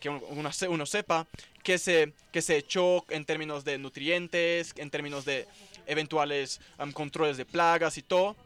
[0.00, 1.26] que uno, uno se- uno sepa
[1.62, 5.46] que se, que se echó en términos de nutrientes, en términos de
[5.86, 8.36] eventuales am, controles de plagas y todo.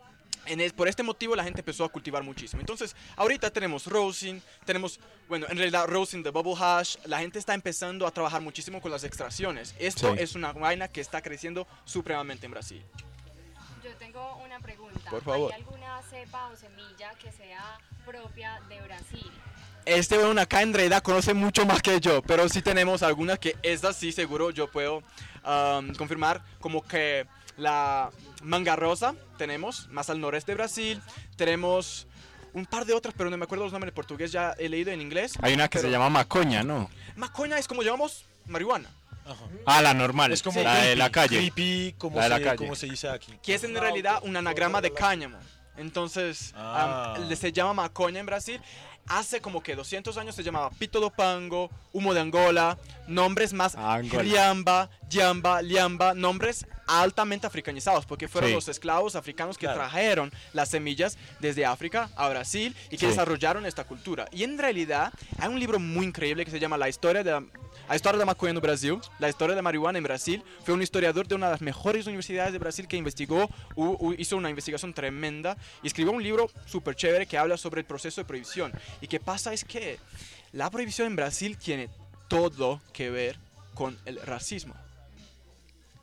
[0.48, 2.60] En es- por este motivo la gente empezó a cultivar muchísimo.
[2.60, 6.96] Entonces, ahorita tenemos rosin, tenemos, bueno, en realidad rosin de bubble hash.
[7.04, 9.74] La gente está empezando a trabajar muchísimo con las extracciones.
[9.78, 10.22] Esto Sí.
[10.22, 12.82] es una vaina que está creciendo supremamente en Brasil.
[13.84, 15.10] Yo tengo una pregunta.
[15.10, 15.52] Por favor.
[15.52, 19.30] ¿Hay alguna cepa o semilla que sea propia de Brasil?
[19.84, 23.56] Este bueno acá en realidad conoce mucho más que yo, pero sí tenemos algunas que
[23.62, 25.02] estas sí seguro yo puedo
[25.44, 27.26] am, confirmar, como que
[27.58, 28.10] la
[28.42, 31.02] manga rosa tenemos, más al noreste de Brasil,
[31.36, 32.06] tenemos
[32.54, 34.90] un par de otras, pero no me acuerdo los nombres en portugués, ya he leído
[34.90, 35.34] en inglés.
[35.42, 36.88] Hay una que se pero- llama Macoña, ¿no?
[37.16, 38.88] Macoña es como llamamos marihuana,
[39.66, 40.32] Ah, la normal.
[40.32, 41.36] Es como la de la calle.
[41.36, 42.56] creepy, como, La de la se, calle.
[42.56, 43.34] como se dice aquí.
[43.42, 45.36] que es en realidad un anagrama de cáñamo.
[45.76, 47.14] Entonces, Ah.
[47.28, 48.58] le- se llama macoña en Brasil.
[49.08, 53.74] Hace como que 200 años se llamaba pito do pango, humo de Angola, nombres más
[53.74, 54.22] Angola.
[54.22, 58.54] riamba, yamba, liamba, nombres altamente africanizados, porque fueron Sí.
[58.54, 59.80] los esclavos africanos que Claro.
[59.80, 63.06] trajeron las semillas desde África a Brasil y que Sí.
[63.06, 64.26] desarrollaron esta cultura.
[64.32, 67.44] Y en realidad hay un libro muy increíble que se llama La historia de la,
[67.88, 70.42] a história da maconha no Brasil, la historia de la marihuana en Brasil.
[70.64, 74.12] Fue un historiador de una de las mejores universidades de Brasil que investigó, u- u-
[74.18, 78.20] hizo una investigación tremenda y escribió un libro súper chévere que habla sobre el proceso
[78.20, 78.72] de prohibición.
[79.00, 79.98] Y qué pasa es que
[80.52, 81.88] la prohibición en Brasil tiene
[82.28, 83.38] todo que ver
[83.74, 84.74] con el racismo.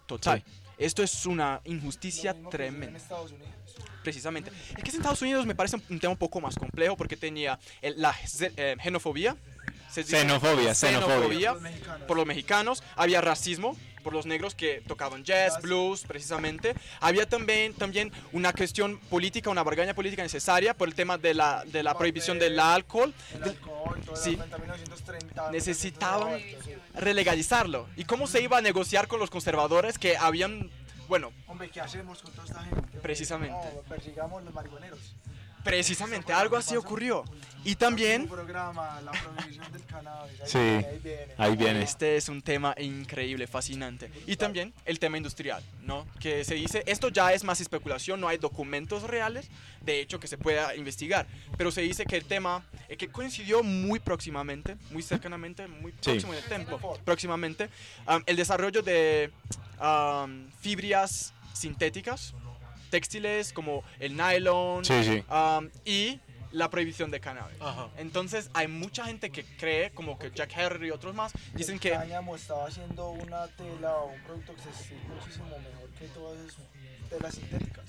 [0.07, 0.43] Total.
[0.77, 2.97] Esto es una injusticia tremenda.
[4.03, 4.51] Precisamente.
[4.77, 7.57] Es que en Estados Unidos me parece un tema un poco más complejo porque tenía
[7.81, 8.13] el- la
[8.57, 9.35] eh, xenofobia,
[10.03, 11.55] se dice Xenofobia, xenofobia.
[12.07, 16.75] por los mexicanos, había racismo por los negros que tocaban jazz, blues, precisamente.
[16.99, 21.63] Había también, también una cuestión política, una bargaña política necesaria por el tema de la,
[21.65, 23.13] de la prohibición del alcohol.
[23.43, 23.55] De-
[24.15, 24.37] Sí.
[25.51, 26.39] Necesitaban
[26.93, 27.87] relegalizarlo.
[27.95, 30.69] ¿Y cómo se iba a negociar con los conservadores que habían,
[31.07, 32.99] bueno, Hombre, ¿qué hacemos con toda esta gente?
[32.99, 33.55] Precisamente.
[33.73, 34.99] No, persigamos los marihuaneros.
[35.63, 37.23] precisamente algo así ocurrió?
[37.65, 38.21] Y también...
[38.21, 40.39] Un programa, la prohibición del cannabis.
[40.41, 41.33] ahí Sí, viene, ahí viene.
[41.37, 41.81] ahí viene.
[41.81, 44.11] Este es un tema increíble, fascinante.
[44.27, 46.05] Y también el tema industrial, ¿no?
[46.19, 49.49] Que se dice, esto ya es más especulación, no hay documentos reales,
[49.81, 51.25] de hecho, que se pueda investigar.
[51.57, 56.11] Pero se dice que el tema, eh, que coincidió muy próximamente, muy cercanamente, muy Sí.
[56.11, 57.69] próximo en el tiempo, próximamente,
[58.07, 59.31] um, el desarrollo de
[59.81, 62.33] um, fibras sintéticas,
[62.91, 65.23] textiles como el nylon Sí, sí.
[65.29, 66.19] um, y
[66.55, 67.59] la prohibición de cannabis.
[67.59, 67.89] Ajá.
[67.97, 71.81] Entonces hay mucha gente que cree, como que Jack Henry y otros más, dicen El
[71.81, 76.39] que cáñamo estaba haciendo una tela o un producto que se muchísimo mejor que todas
[76.39, 76.63] esas
[77.09, 77.85] telas sintéticas.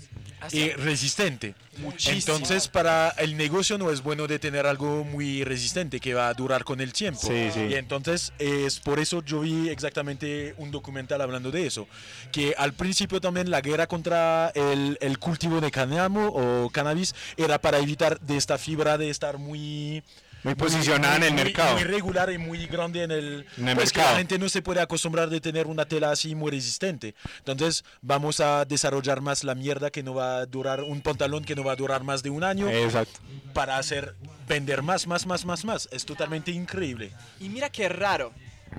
[0.53, 1.55] Y resistente.
[1.79, 2.37] Muchísimo.
[2.37, 6.35] Entonces, para el negocio no es bueno de tener algo muy resistente que va a
[6.35, 7.21] durar con el tiempo.
[7.21, 7.67] Sí, sí.
[7.71, 11.87] Y entonces es por eso yo vi exactamente un documental hablando de eso,
[12.33, 17.61] que al principio también la guerra contra el, el cultivo de cáñamo o cannabis era
[17.61, 20.03] para evitar de esta fibra de estar muy
[20.47, 21.75] Muy posicionada en el muy- mercado.
[21.75, 24.13] Muy regular y muy grande en el, En el pues que mercado.
[24.15, 27.17] la gente no se puede acostumbrar de tener una tela así muy resistente.
[27.39, 31.57] Entonces vamos a desarrollar más la mierda que no va a durar, un pantalón que
[31.57, 33.19] no va a durar más de un año Exacto.
[33.55, 34.15] para hacer
[34.47, 35.89] vender más, más, más, más, más.
[35.91, 37.11] Es totalmente increíble.
[37.41, 38.33] Y mira qué raro.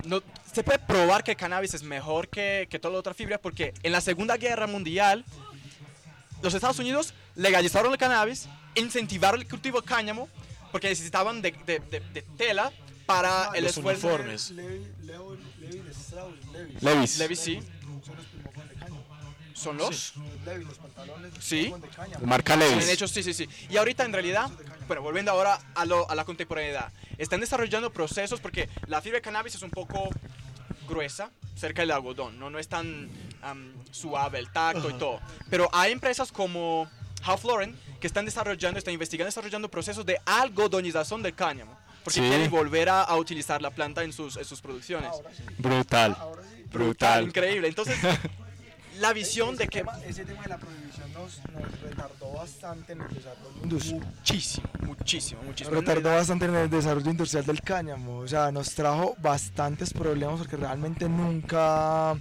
[0.04, 3.36] No, se puede probar que el cannabis es mejor que, que toda la otra fibra
[3.36, 5.22] porque en la Segunda Guerra Mundial
[6.42, 10.28] los Estados Unidos legalizaron el cannabis, incentivaron el cultivo de cáñamo
[10.72, 12.72] porque necesitaban de, de- de- de tela
[13.06, 14.06] para el Los esfuerzo.
[14.08, 14.50] uniformes.
[14.50, 16.74] Levi, Leo, Levi de Strauss, Levi.
[16.80, 17.18] Levis.
[17.18, 17.60] Levi sí.
[18.04, 19.04] Son los de cáñamo.
[19.54, 20.12] ¿Son los?
[20.78, 21.72] Pantalones Sí.
[22.20, 22.26] de.
[22.26, 22.88] Marca Sí, Levis.
[22.88, 23.48] hecho, sí, sí, sí.
[23.70, 24.50] Y ahorita en realidad,
[24.86, 29.22] bueno, volviendo ahora a, lo- a la contemporaneidad, están desarrollando procesos porque la fibra de
[29.22, 30.10] cannabis es un poco
[30.88, 33.10] gruesa, cerca del algodón, no, no es tan
[33.90, 35.20] suave el tacto y todo.
[35.50, 36.88] Pero hay empresas como
[37.24, 41.76] Half Lauren que están desarrollando, están investigando, desarrollando procesos de algodonización del cáñamo.
[42.04, 42.26] Porque Sí.
[42.28, 45.10] quieren volver a, a utilizar la planta en sus, en sus producciones.
[45.58, 46.16] Brutal.
[46.18, 46.62] Ahora sí.
[46.72, 47.24] Brutal.
[47.24, 47.68] Increíble.
[47.68, 47.96] Entonces,
[49.00, 49.78] la visión ese de que...
[49.80, 54.00] Tema, ese tema de la prohibición nos, nos retardó bastante en el desarrollo industrial.
[54.16, 55.74] Muchísimo, muchísimo, muchísimo.
[55.76, 58.18] Nos retardó bastante en el desarrollo industrial del cáñamo.
[58.18, 62.14] O sea, nos trajo bastantes problemas porque realmente nunca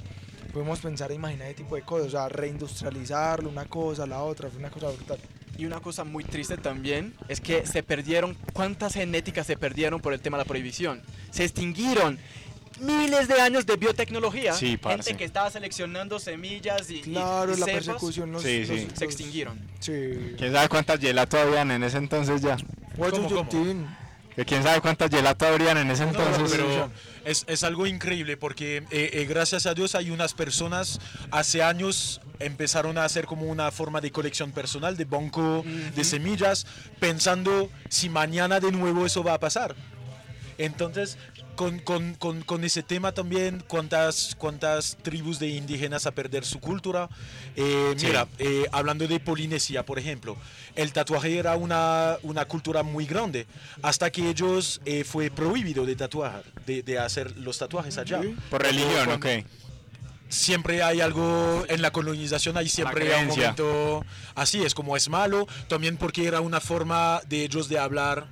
[0.48, 2.08] pudimos pensar e imaginar ese tipo de cosas.
[2.08, 5.18] O sea, reindustrializarlo, una cosa, la otra, fue una cosa brutal.
[5.58, 10.14] Y una cosa muy triste también es que se perdieron, ¿cuántas genéticas se perdieron por
[10.14, 11.02] el tema de la prohibición?
[11.32, 12.20] Se extinguieron
[12.80, 14.54] miles de años de biotecnología.
[14.54, 15.04] Sí, parce.
[15.04, 18.86] Gente que estaba seleccionando semillas y, Claro, y la cepas, persecución los, Sí, los- sí.
[18.88, 19.60] los- se extinguieron.
[19.80, 20.36] Sí.
[20.38, 22.58] ¿Quién sabe cuántas gelato habían en ese entonces ya?
[22.96, 23.50] ¿Cómo, cómo?
[24.36, 26.52] Que quién sabe cuántas gelato habrían en ese No, entonces.
[26.52, 26.92] pero
[27.28, 32.22] es, es algo increíble porque eh, eh, gracias a Dios hay unas personas hace años
[32.40, 36.66] empezaron a hacer como una forma de colección personal de banco de semillas
[37.00, 39.76] pensando si mañana de nuevo eso va a pasar.
[40.58, 41.18] Entonces,
[41.58, 46.60] con, con- con- con ese tema también, ¿cuántas, cuántas tribus de indígenas a perder su
[46.62, 47.10] cultura?
[47.58, 48.06] Eh, Sí.
[48.06, 50.38] Mira, eh, hablando de Polinesia, por ejemplo,
[50.76, 53.46] el tatuaje era una, una cultura muy grande,
[53.82, 58.22] hasta que ellos eh, fue prohibido de tatuar, de, de hacer los tatuajes allá.
[58.50, 59.26] Por religión, ok.
[60.30, 65.10] siempre hay algo en la colonización, hay siempre hay un momento así, es como es
[65.10, 68.28] malo, también porque era una forma de ellos de hablar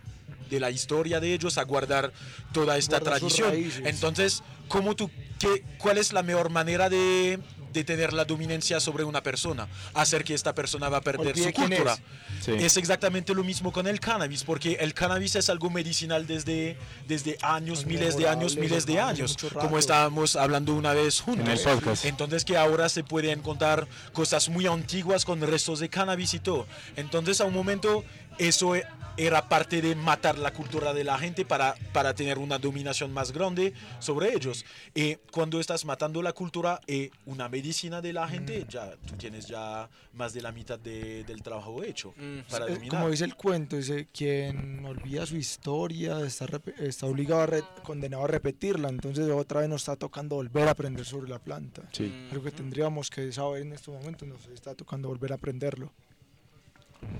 [0.49, 2.11] de la historia de ellos, a guardar
[2.53, 3.53] toda esta tradición.
[3.85, 7.39] Entonces, ¿cómo tú, qué, ¿cuál es la mejor manera de,
[7.73, 9.67] de tener la dominancia sobre una persona?
[9.93, 11.93] Hacer que esta persona va a perder Olvide su cultura.
[11.93, 12.45] es.
[12.45, 12.51] Sí.
[12.51, 16.77] Es exactamente lo mismo con el cannabis, porque el cannabis es algo medicinal desde,
[17.07, 21.45] desde años, miles de años, miles de años, como estábamos hablando una vez juntos.
[21.45, 22.05] En el podcast.
[22.05, 26.67] Entonces que ahora se puede encontrar cosas muy antiguas con restos de cannabis y todo.
[26.95, 28.03] Entonces a un momento
[28.37, 28.73] eso
[29.17, 33.31] era parte de matar la cultura de la gente para, para tener una dominación más
[33.31, 34.65] grande sobre ellos.
[34.93, 39.47] Y cuando estás matando la cultura y una medicina de la gente, ya tú tienes
[39.47, 42.13] ya más de la mitad de- del trabajo hecho
[42.49, 42.89] para Eh, dominar.
[42.99, 46.45] Como dice el cuento, dice, quien olvida su historia está,
[46.79, 50.71] está obligado a re- condenado a repetirla, entonces otra vez nos está tocando volver a
[50.71, 51.83] aprender sobre la planta.
[51.91, 52.27] Sí.
[52.31, 55.91] Algo que tendríamos que saber en estos momentos, nos está tocando volver a aprenderlo.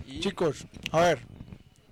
[0.08, 1.20] Y Chicos, a ver,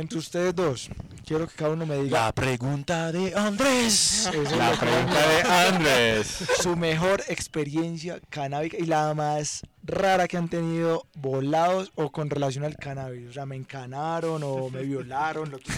[0.00, 0.90] entre ustedes dos,
[1.26, 4.28] quiero que cada uno me diga La pregunta de Andrés.
[4.32, 6.44] Eso La pregunta de Andrés.
[6.60, 12.62] su mejor experiencia canábica y la más rara que han tenido volados o con relación
[12.64, 13.30] al cannabis.
[13.30, 15.72] O sea, me encanaron o me violaron, lo que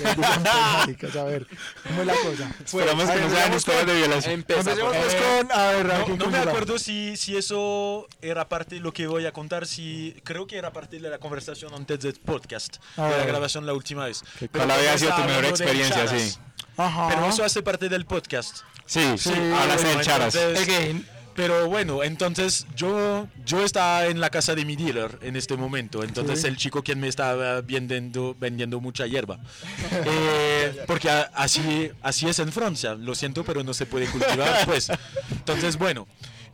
[0.82, 1.46] maricas, a ver,
[1.86, 2.50] ¿cómo es la cosa?
[2.64, 4.34] Esperamos que ver, no sean historias de violación.
[4.34, 8.80] Empecemos pues con, a ver, No, no me acuerdo si, si eso era parte de
[8.80, 12.14] lo que voy a contar, si creo que era parte de la conversación antes del
[12.14, 14.09] podcast, A de la grabación la última vez.
[14.38, 16.06] Pero ¿Cuál había sido tu mejor experiencia?
[16.08, 16.36] Sí.
[16.76, 17.08] Ajá.
[17.08, 18.58] Pero eso hace parte del podcast.
[18.86, 20.34] Sí, Sí, hablas bueno, de charas.
[20.34, 21.06] entonces- Again.
[21.32, 26.02] Pero bueno, entonces yo, yo estaba en la casa de mi dealer en este momento.
[26.02, 26.48] Entonces Sí.
[26.48, 29.38] el chico quien me estaba vendiendo, vendiendo mucha hierba.
[30.04, 32.94] Eh, porque así, así es en Francia.
[32.94, 34.66] Lo siento, pero no se puede cultivar.
[34.66, 34.88] Pues.
[35.30, 36.06] Entonces, bueno.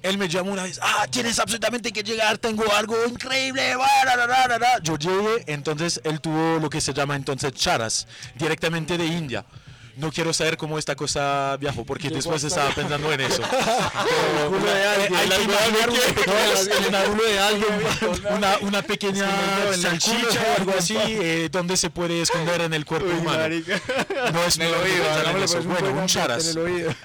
[0.06, 3.74] Él me llamó una vez, ah, tienes absolutamente que llegar, tengo algo increíble.
[3.74, 4.78] va, ra, ra, ra, ra, ra".
[4.80, 9.44] Yo llegué, entonces él tuvo lo que se llama entonces charas, directamente de India.
[9.96, 13.42] No quiero saber cómo esta cosa viajó, porque después estaba pensando en eso.
[18.36, 19.26] Una- una pequeña-
[19.76, 23.38] salchicha o algo así eh, donde se puede esconder en el cuerpo humano.
[24.32, 24.58] No es
[25.44, 25.54] eso.
[25.54, 26.44] pues, Bueno, buen un charas.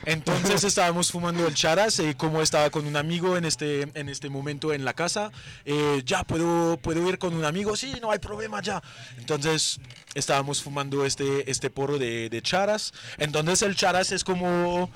[0.05, 4.29] Entonces estábamos fumando el charas, eh, como estaba con un amigo en este, en este
[4.29, 5.31] momento en la casa,
[5.65, 8.81] eh, ya puedo, puedo ir con un amigo, sí, no hay problema ya.
[9.17, 9.79] Entonces
[10.13, 12.80] estábamos fumando este, este porro de, de charas.
[13.17, 14.89] Entonces el charas es como...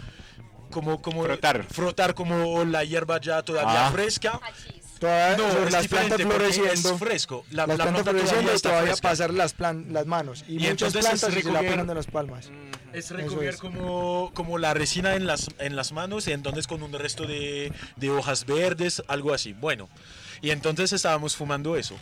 [0.71, 1.63] Como, como Frotar.
[1.71, 3.91] frotar como la hierba ya todavía Ah.
[3.91, 4.41] fresca.
[4.99, 6.93] Todavía No, sobre es las plantas floreciendo.
[6.93, 7.45] es fresco.
[7.51, 9.09] La, las la plantas planta floreciendo todavía todavía fresca.
[9.09, 10.43] pasar las, plan- las manos.
[10.47, 12.49] Y, Y muchas entonces es plantas se la pegan de las palmas.
[12.91, 13.57] Es Eso recoger es.
[13.57, 17.71] como, como la resina en las, en las manos y entonces con un resto de,
[17.97, 19.53] de hojas verdes, algo así.
[19.53, 19.87] Bueno,
[20.41, 21.95] y entonces estábamos fumando eso.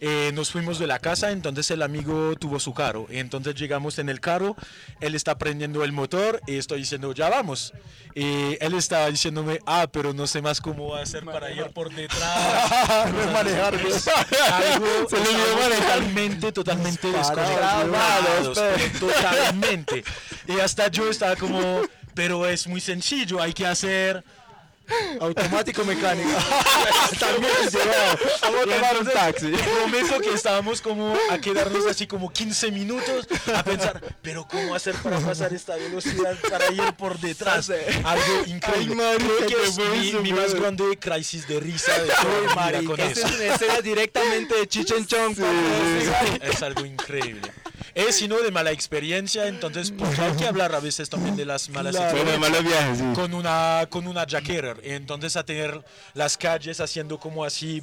[0.00, 3.06] Eh, nos fuimos de la casa, entonces el amigo tuvo su carro.
[3.10, 4.56] Entonces llegamos en el carro,
[5.00, 7.72] él está prendiendo el motor y estoy diciendo, ya vamos.
[8.14, 12.18] Y él estaba diciéndome, ah, pero no sé más cómo hacer para ir por detrás.
[13.08, 13.88] No es manejar, algo
[15.08, 15.98] Se le estábamos manejar.
[15.98, 18.58] totalmente, totalmente desconectados,
[19.00, 20.04] totalmente.
[20.46, 21.82] Y hasta yo estaba como,
[22.14, 24.24] pero es muy sencillo, hay que hacer...
[25.20, 26.30] Automático mecánico.
[27.20, 28.18] También llevado.
[28.42, 29.50] Vamos a tomar un taxi.
[29.50, 34.94] Prometo que estábamos como a quedarnos así como 15 minutos a pensar, pero ¿cómo hacer
[34.96, 37.70] para pasar esta velocidad para ir por detrás?
[38.04, 39.04] Algo increíble.
[39.18, 43.00] Creo que es mi, mi más grande crisis de risa de toda mi vida con
[43.00, 43.26] eso.
[43.26, 45.36] es una escena directamente de Chichen Chong.
[46.42, 47.52] Es algo increíble.
[47.98, 51.68] Es sino de mala experiencia, entonces pues, hay que hablar a veces también de las
[51.68, 52.16] malas Claro.
[52.16, 52.62] Experiencias.
[52.64, 53.04] viajes, sí.
[53.14, 55.84] Con una, con una jaquerer, entonces a tener
[56.14, 57.82] las calles haciendo como así,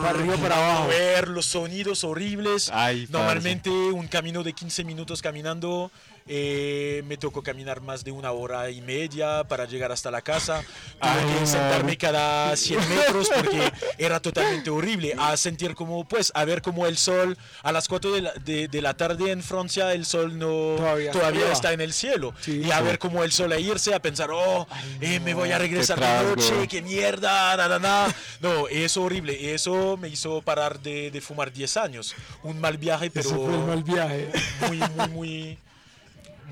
[0.00, 0.88] Para arriba, para abajo.
[0.88, 2.70] ver los sonidos horribles.
[2.72, 5.90] Ay, Normalmente un camino de 15 minutos caminando,
[6.26, 10.62] eh, me tocó caminar más de una hora y media para llegar hasta la casa.
[11.00, 15.14] Tuve Ay, que sentarme cada 100 metros porque era totalmente horrible.
[15.18, 18.68] A sentir como, pues, a ver como el sol, a las 4 de la, de,
[18.68, 22.34] de la tarde en Francia el sol no Todavía todavía, está en el cielo.
[22.40, 22.84] Sí, y a sí.
[22.84, 24.66] ver como el sol a irse, a pensar, oh,
[25.00, 28.14] eh, me voy a regresar de noche, qué mierda, na, na, na.
[28.40, 29.54] No, es horrible.
[29.54, 32.14] Eso me hizo parar de, de fumar 10 años.
[32.42, 34.30] Un mal viaje, pero Ese fue el mal viaje.
[34.68, 35.58] muy, muy, muy,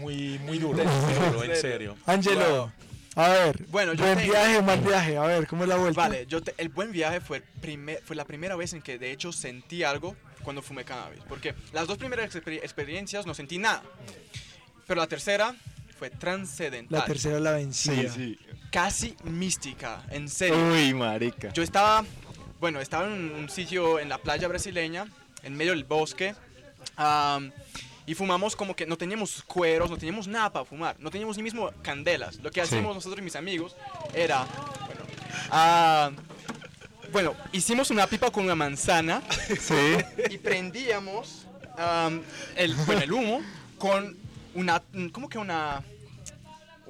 [0.01, 1.97] muy, muy duro, en serio.
[2.07, 2.73] Angelo,
[3.17, 6.01] a ver, Bueno, yo buen tengo- viaje mal viaje, a ver, ¿cómo es la vuelta?
[6.01, 9.11] Vale, yo te- el buen viaje fue, primer, fue la primera vez en que de
[9.13, 11.21] hecho sentí algo cuando fumé cannabis.
[11.29, 13.83] Porque las dos primeras exper- experiencias no sentí nada.
[14.87, 15.55] Pero la tercera
[15.99, 16.99] fue trascendental.
[17.01, 18.11] La tercera la vencida.
[18.13, 18.39] Sí, sí.
[18.71, 20.57] Casi mística, en serio.
[20.73, 21.53] Uy, marica.
[21.53, 22.05] Yo estaba,
[22.61, 25.07] bueno, estaba en un, sitio en la playa brasileña,
[25.43, 26.35] en medio del bosque,
[26.97, 27.51] am,
[28.07, 31.43] y fumamos como que no teníamos cueros, no teníamos nada para fumar, no teníamos ni
[31.43, 32.37] mismo candelas.
[32.37, 33.77] Lo que hacíamos nosotros y mis amigos
[34.15, 34.45] era,
[34.87, 35.03] bueno,
[35.51, 36.11] ah,
[37.13, 39.23] bueno, hicimos una pipa con una manzana
[39.61, 39.97] Sí.
[40.31, 42.23] y prendíamos am,
[42.57, 43.41] el, bueno, el humo
[43.79, 44.17] con
[44.55, 44.83] una,
[45.13, 45.83] ¿cómo que una?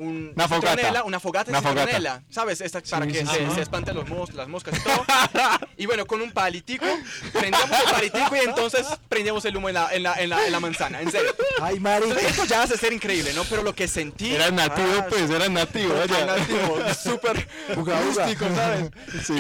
[0.01, 0.71] Un- Una fogata.
[0.73, 1.81] citronela, una fogata de Una fogata.
[1.87, 2.61] citronela, ¿sabes?
[2.61, 3.55] Esta, para Sí, que sí, se, sí.
[3.55, 5.05] se espanten los mos- las moscas y todo.
[5.77, 6.87] y bueno, con un palitico,
[7.33, 10.53] prendíamos el palitico y entonces prendíamos el humo en la, en la, en la, en
[10.53, 11.35] la manzana, en serio.
[11.61, 12.19] Ay, marica.
[12.21, 13.45] Esto ya hace ser increíble, ¿no?
[13.45, 14.35] Pero lo que sentí...
[14.35, 15.95] Era nativo, ah, pues, era nativo.
[15.95, 16.27] vaya.
[16.27, 17.47] nativo, súper
[18.07, 18.91] místico, ¿sabes?
[19.25, 19.35] Sí.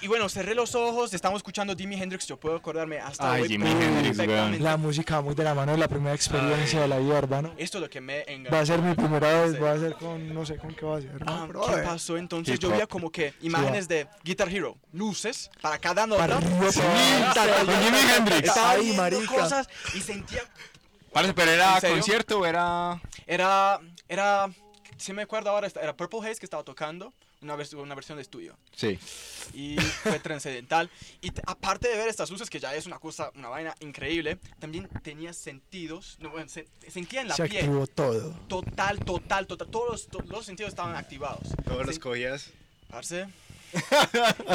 [0.00, 3.42] Y, y bueno, cerré los ojos, estamos escuchando Jimi Hendrix, yo puedo acordarme hasta Ay,
[3.42, 4.16] hoy Jimi Hendrix.
[4.60, 7.52] La música muy de la mano de la primera experiencia de la hierba, ¿no?
[7.56, 8.52] Esto es lo que me enganchó.
[8.56, 9.58] Va a ser mi primera vez, Sí.
[9.58, 11.12] va a ser con, no sé con qué va a ser.
[11.26, 11.60] Ah, ¿no?
[11.62, 11.84] ¿Qué ver.
[11.84, 12.54] pasó entonces?
[12.54, 16.26] Hip Yo veía como que imágenes de Guitar Hero, luces para cada nota.
[16.26, 16.40] Para
[16.72, 18.48] Sí, Jimi Hendrix.
[18.48, 19.26] Estaba Ay, marica.
[19.26, 20.42] cosas y sentía
[21.12, 23.00] Parce, pero era concierto o era.
[23.26, 24.50] Era, era,
[24.96, 27.12] si me acuerdo ahora, era Purple Haze que estaba tocando,
[27.42, 28.56] una, vers- una versión de estudio.
[28.74, 28.98] Sí.
[29.54, 30.88] Y fue trascendental.
[31.20, 34.88] Y aparte de ver estas luces, que ya es una cosa, una vaina increíble, también
[35.02, 37.64] tenía sentidos, no, bueno, se- sentía en la Se piel.
[37.64, 38.30] activó todo.
[38.48, 39.68] Total, total, total.
[39.68, 41.48] Todos los, to- los sentidos estaban activados.
[41.64, 42.50] Todos los cogías.
[42.88, 43.26] Parce,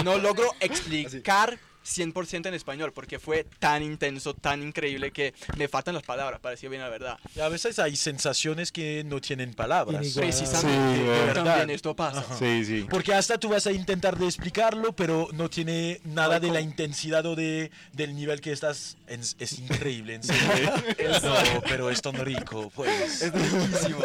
[0.04, 1.58] no logro explicar
[1.88, 6.70] 100% en español porque fue tan intenso, tan increíble que me faltan las palabras, parecía
[6.70, 7.18] bien la verdad.
[7.36, 10.14] Y a veces hay sensaciones que no tienen palabras.
[10.16, 11.44] Precisamente, Sí, de verdad.
[11.46, 12.20] también esto pasa.
[12.20, 12.38] Ajá.
[12.38, 12.86] Sí, sí.
[12.90, 17.26] Porque hasta tú vas a intentar de explicarlo, pero no tiene nada de la intensidad
[17.26, 18.98] o de, del nivel que estás.
[19.08, 20.74] Es, es increíble, en serio.
[21.24, 23.22] no, pero es tan rico, pues.
[23.22, 24.00] Es riquísimo.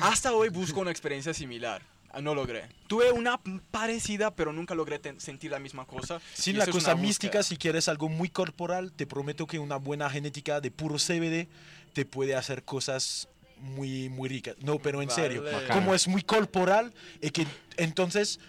[0.00, 1.82] Hasta hoy busco una experiencia similar.
[2.12, 2.68] Ah, No logré.
[2.88, 3.40] Tuve una
[3.70, 6.20] parecida, pero nunca logré ten- sentir la misma cosa.
[6.34, 7.42] Sin la cosa mística, búsqueda.
[7.44, 11.48] si quieres algo muy corporal, te prometo que una buena genética de puro CBD
[11.92, 14.56] te puede hacer cosas muy, muy ricas.
[14.60, 17.46] No, pero en serio, como es muy corporal, y que
[17.76, 18.40] entonces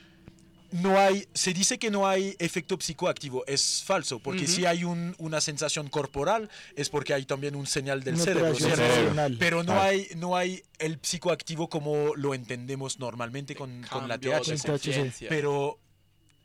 [0.72, 4.52] no hay, se dice que no hay efecto psicoactivo, es falso, porque Ujú.
[4.52, 8.56] si hay un- una sensación corporal es porque hay también un señal del Una cerebro,
[8.56, 9.36] cerebral.
[9.40, 9.86] pero no Ah.
[9.86, 15.28] hay, no hay el psicoactivo como lo entendemos normalmente con, con la THC.
[15.30, 15.78] Pero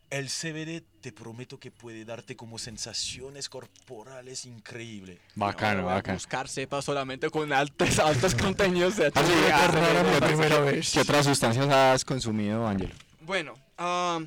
[0.09, 5.19] el CBD te prometo que puede darte como sensaciones corporales increíble.
[5.35, 6.15] Bacano, a bacano.
[6.17, 9.51] Buscar cepa solamente con altos, altos contenidos de THC.
[9.53, 10.91] ah, primera ¿qué- vez.
[10.93, 12.93] ¿Qué otras sustancias has consumido, Ángelo?
[13.21, 14.19] Bueno, ah,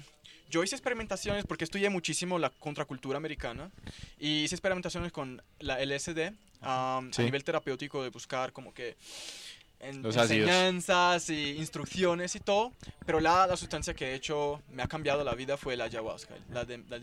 [0.51, 3.70] yo hice experimentaciones porque estudié muchísimo la contracultura americana
[4.18, 6.32] y hice experimentaciones con la LSD
[6.62, 7.22] ah, Sí.
[7.22, 8.96] a nivel terapéutico de buscar como que
[9.81, 10.49] en- Los ácidos.
[10.49, 12.72] enseñanzas y instrucciones y todo,
[13.07, 16.35] pero la, la sustancia que he hecho me ha cambiado la vida fue la ayahuasca,
[16.53, 16.99] la, de, la.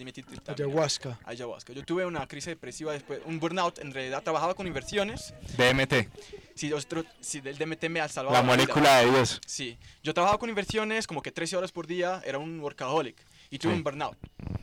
[0.47, 1.19] Ayahuasca.
[1.25, 1.73] Ayahuasca.
[1.73, 6.09] Yo tuve una crisis depresiva después, un burnout en realidad, trabajaba con inversiones, DMT,
[6.55, 8.55] si, ostro- si del DMT me ha salvado la la vida.
[8.65, 9.41] molécula de Dios.
[9.45, 13.15] Sí, yo trabajaba con inversiones como que 13 horas por día, era un workaholic
[13.49, 13.77] y tuve Sí.
[13.77, 14.17] un burnout.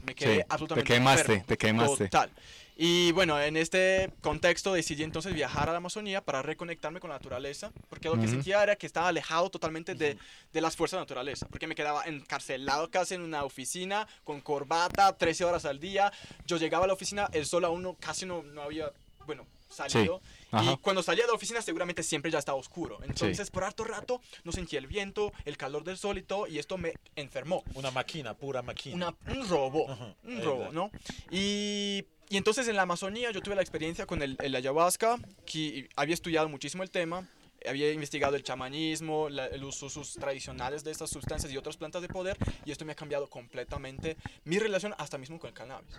[0.06, 2.04] Me quedé Sí, absolutamente te quemaste, enfermo, te quemaste.
[2.04, 2.30] Total.
[2.76, 7.16] Y bueno, en este contexto decidí entonces viajar a la Amazonía para reconectarme con la
[7.16, 10.16] naturaleza, porque lo que sentía era que estaba alejado totalmente de,
[10.52, 14.40] de las fuerzas de la naturaleza, porque me quedaba encarcelado casi en una oficina con
[14.40, 16.12] corbata 13 horas al día.
[16.46, 18.90] Yo llegaba a la oficina, el sol aún no, casi no, no había,
[19.24, 20.20] bueno, salido.
[20.58, 20.72] Ajá.
[20.72, 22.98] Y cuando salía de la oficina seguramente siempre ya estaba oscuro.
[23.04, 26.58] Entonces por harto rato no sentía el viento, el calor del sol y todo, y
[26.58, 27.62] esto me enfermó.
[27.74, 28.94] Una máquina, pura máquina.
[28.96, 30.72] Una- un robo, Ajá, un robo.
[30.72, 30.90] ¿no?
[31.30, 35.88] Y, y entonces en la Amazonía yo tuve la experiencia con el, el ayahuasca, que
[35.96, 37.28] había estudiado muchísimo el tema,
[37.66, 42.08] había investigado el chamanismo, la- los usos tradicionales de estas sustancias y otras plantas de
[42.08, 45.94] poder, y esto me ha cambiado completamente mi relación hasta mismo con el cannabis.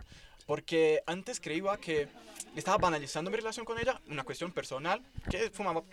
[0.45, 2.07] Porque antes creía que
[2.55, 5.83] estaba banalizando mi relación con ella, una cuestión personal, que fumaba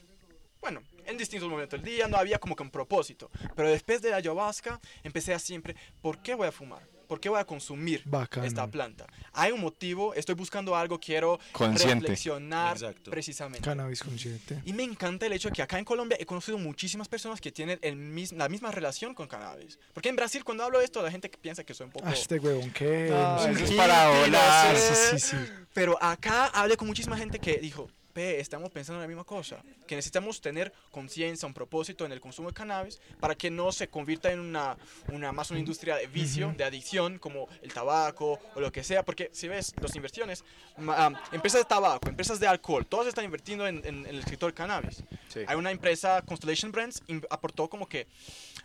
[0.60, 3.28] bueno, en distintos momentos del día, no había como que un propósito.
[3.56, 6.82] Pero después de la ayahuasca, empecé a siempre, ¿por qué voy a fumar?
[7.12, 8.46] ¿Por qué voy a consumir Bacano.
[8.46, 9.04] esta planta?
[9.34, 12.06] Hay un motivo, estoy buscando algo, quiero Consciente.
[12.06, 13.10] reflexionar Exacto.
[13.10, 13.62] precisamente.
[13.62, 14.62] Cannabis consciente.
[14.64, 17.52] Y me encanta el hecho de que acá en Colombia he conocido muchísimas personas que
[17.52, 19.78] tienen el mis- la misma relación con cannabis.
[19.92, 22.06] Porque en Brasil cuando hablo de esto la gente piensa que soy un poco...
[22.08, 23.10] Ah, este huevón, ¿qué?
[23.12, 23.64] Ah, No sé eso qué.
[23.64, 24.94] es para sé.
[24.94, 25.36] Sí, sí, sí.
[25.74, 29.96] Pero acá hablé con muchísima gente que dijo, estamos pensando en la misma cosa, que
[29.96, 34.30] necesitamos tener conciencia, un propósito en el consumo de cannabis para que no se convierta
[34.32, 34.76] en una,
[35.08, 39.02] una más una industria de vicio, de adicción, como el tabaco o lo que sea,
[39.04, 40.44] porque si ves las inversiones,
[40.88, 44.52] ah, empresas de tabaco, empresas de alcohol, todas están invirtiendo en, en- en el sector
[44.54, 45.02] cannabis.
[45.48, 48.06] Hay una empresa, Constellation Brands, aportó como que,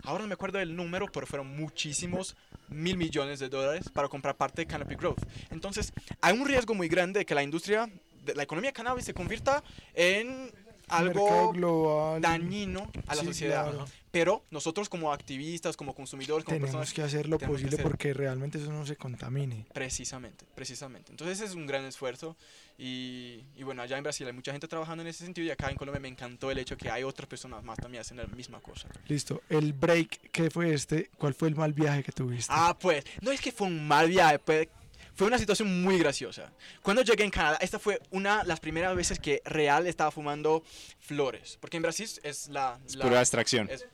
[0.04, 2.36] ahora no me acuerdo del número, pero fueron muchísimos
[2.70, 5.22] mil millones de dólares para comprar parte de Canopy Growth.
[5.52, 7.90] Entonces, hay un riesgo muy grande de que la industria,
[8.36, 9.64] la economía cannabis se convierta
[9.94, 10.52] en
[10.90, 12.22] algo global.
[12.22, 13.70] dañino a la Sí, sociedad.
[13.70, 13.86] claro.
[14.10, 18.14] Pero nosotros como activistas, como consumidores, como Tenemos personas que hacer lo posible hacer- porque
[18.14, 19.66] realmente eso no se contamine.
[19.74, 21.12] Precisamente, precisamente.
[21.12, 22.36] Entonces es un gran esfuerzo
[22.78, 25.70] y, y bueno, allá en Brasil hay mucha gente trabajando en ese sentido y acá
[25.70, 28.60] en Colombia me encantó el hecho que hay otras personas más también haciendo la misma
[28.62, 28.88] cosa.
[29.08, 29.42] Listo.
[29.50, 31.10] El break, ¿qué fue este?
[31.18, 32.52] ¿Cuál fue el mal viaje que tuviste?
[32.56, 34.70] Ah, pues, no es que fue un mal viaje, pues,
[35.18, 36.52] fue una situación muy graciosa.
[36.84, 40.64] Cuando llegué en Canadá, esta fue una de las primeras veces que real estaba fumando
[41.00, 42.80] flores, porque en Brasil es la...
[42.86, 43.68] Es la- pura extracción.
[43.70, 43.86] es-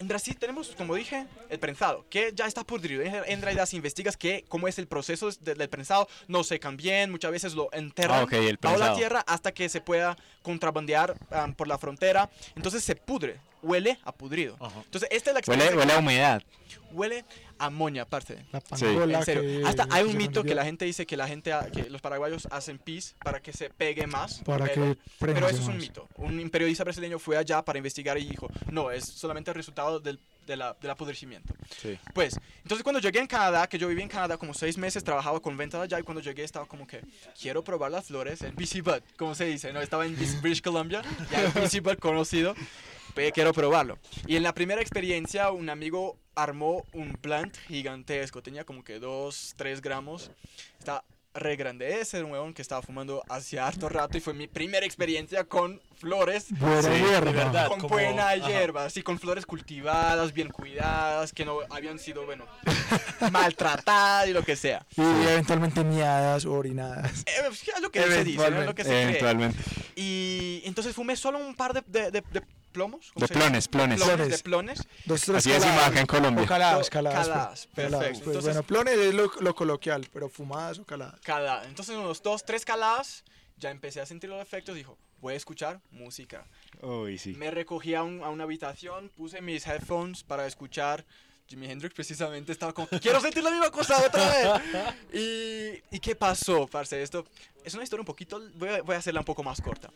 [0.00, 3.02] en Brasil tenemos, como dije, el prensado, que ya está podrido.
[3.02, 7.10] En, realidad, si investigas que, cómo es el proceso de- del prensado, no secan bien,
[7.10, 11.16] muchas veces lo enterran Ah, ok, el bajo la tierra hasta que se pueda contrabandear
[11.32, 12.30] am, por la frontera.
[12.54, 14.56] Entonces se pudre, huele a pudrido.
[14.84, 16.42] Entonces, esta es la Huele, experiencia huele a que- humedad.
[16.92, 17.24] huele
[17.58, 18.44] a amonia, aparte.
[18.52, 19.42] La pangola En serio.
[19.42, 22.00] que- Hasta hay un mito que la gente dice que la gente, ha- que los
[22.00, 24.40] paraguayos hacen pis para que se pegue más.
[24.44, 25.76] Para que Pero prense eso es un más.
[25.82, 26.08] mito.
[26.16, 30.20] Un periodista brasileño fue allá para investigar y dijo, no, es solamente el resultado del,
[30.46, 31.52] de la, del apodrecimiento.
[31.82, 31.98] Sí.
[32.14, 35.40] Pues, entonces cuando llegué en Canadá, que yo viví en Canadá como seis meses, trabajaba
[35.40, 37.02] con ventas allá y cuando llegué estaba como que,
[37.38, 39.80] quiero probar las flores, el BC Bud, como se dice, ¿no?
[39.82, 42.54] Estaba en British Columbia, ya el BC Bud conocido,
[43.32, 43.98] quiero probarlo.
[44.26, 49.54] Y en la primera experiencia, un amigo armó un plant gigantesco, tenía como que 2,
[49.56, 50.30] 3 gramos,
[50.78, 51.04] está
[51.34, 52.00] re grande.
[52.00, 56.46] Ese huevón que estaba fumando hace harto rato y fue mi primera experiencia con flores.
[56.50, 57.32] Buena Sí, de hierba.
[57.32, 57.68] verdad.
[57.68, 58.46] Con como- buena ajá.
[58.48, 62.46] hierba, así con flores cultivadas, bien cuidadas, que no habían sido, bueno,
[63.32, 64.86] maltratadas y lo que sea.
[64.96, 67.20] Y eventualmente miadas o orinadas.
[67.26, 68.60] Eh, es lo que se dice, ¿no?
[68.60, 69.02] Es lo que se cree.
[69.02, 69.58] Eventualmente.
[69.96, 72.42] Y entonces fumé solo un par de, de, de- de
[72.72, 73.10] plomos.
[73.12, 74.00] ¿cómo De plones, plones.
[74.02, 74.80] Plones, De plones.
[75.06, 75.88] Dos, tres Así caladas.
[75.88, 76.44] acá en Colombia.
[76.44, 77.16] O caladas, Do- caladas.
[77.18, 77.82] pues, caladas, perfecto.
[77.98, 81.18] caladas, pues, Entonces- bueno, plones es lo, lo coloquial, pero fumadas o caladas.
[81.24, 83.24] Cada, entonces unos dos, tres caladas,
[83.58, 86.46] ya empecé a sentir los efectos, dijo, voy a escuchar música.
[86.80, 87.34] Uy, sí.
[87.34, 91.04] Me recogí a, un- a una habitación, puse mis headphones para escuchar
[91.48, 94.94] Jimi Hendrix precisamente, estaba como, quiero sentir la misma cosa otra vez.
[95.90, 97.02] Y, ¿y qué pasó, parce?
[97.02, 97.24] Esto
[97.64, 99.90] es una historia un poquito, voy a, voy a hacerla un poco más corta.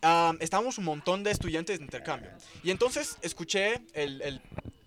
[0.00, 2.30] Am, estábamos un montón de estudiantes de intercambio.
[2.62, 4.40] Y entonces escuché el, el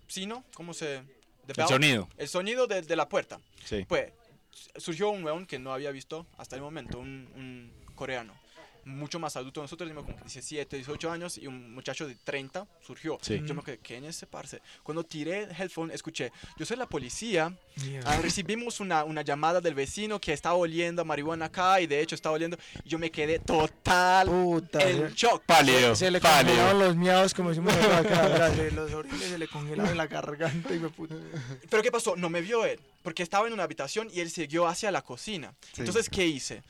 [0.08, 1.02] sino, ¿cómo se...?
[1.46, 2.08] the El sonido.
[2.18, 3.40] El sonido de, de la puerta.
[3.64, 3.86] Sí.
[3.88, 4.12] Pues
[4.76, 8.32] surgió un weón que no había visto hasta el momento, un, un coreano.
[8.84, 13.18] Mucho más adulto de nosotros, como 17, 18 años y un muchacho de 30 surgió.
[13.20, 13.42] Sí.
[13.44, 14.62] Yo me quedé, ¿quién es ese parce?
[14.82, 17.52] Cuando tiré el headphone, escuché, yo soy la policía,
[17.84, 18.10] Mierda.
[18.10, 22.00] Ah, recibimos una, una llamada del vecino que estaba oliendo a marihuana acá y de
[22.00, 22.56] hecho estaba oliendo.
[22.82, 24.80] Y yo me quedé total Puta.
[24.88, 25.42] en shock.
[25.44, 25.94] Pálido.
[25.94, 26.54] Se le pálido.
[26.56, 30.88] congelaron los miados, como decimos acá, los oriles se le congelaron la garganta y me
[30.88, 31.14] puta.
[31.68, 32.16] Pero ¿qué pasó?
[32.16, 35.52] No me vio él, porque estaba en una habitación y él siguió hacia la cocina.
[35.76, 36.62] Entonces, ¿qué hice?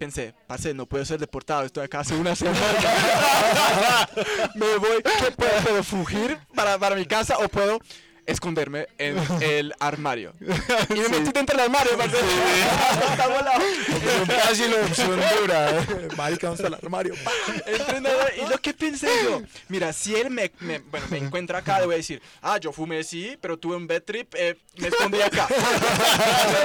[0.00, 2.58] Pensé, parce, no puedo ser deportado, estoy acá hace una semana.
[4.54, 7.78] me voy, ¿qué puedo, puedo fugir para, para mi casa o puedo
[8.26, 10.32] esconderme en el armario?
[10.90, 11.92] Y me metí dentro del armario.
[12.00, 13.64] Está volado.
[14.26, 14.64] Casi
[15.40, 15.78] dura.
[15.78, 16.08] eh.
[16.16, 17.14] Marica, ¿dónde está el armario?
[18.36, 21.86] Y lo que pensé yo, mira, si él me, me- bueno, me encuentra acá, le
[21.86, 25.20] voy a decir, ah, yo fumé sí, pero tuve un bad trip, eh, me escondí
[25.20, 25.46] acá.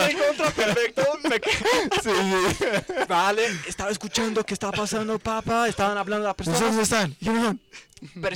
[0.05, 6.35] me encontró perfecto, me quedé- Vale, estaba escuchando qué estaba pasando, papá, estaban hablando las
[6.47, 7.19] ¿No sabes personas.
[7.21, 7.55] dónde están?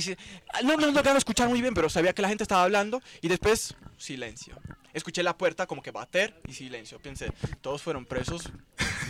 [0.00, 0.16] Sí,
[0.64, 3.74] no, no lograba escuchar muy bien, pero sabía que la gente estaba hablando y después
[3.96, 4.56] silencio.
[4.92, 6.98] Escuché la puerta como que bater y silencio.
[6.98, 8.50] Pensé, todos fueron presos,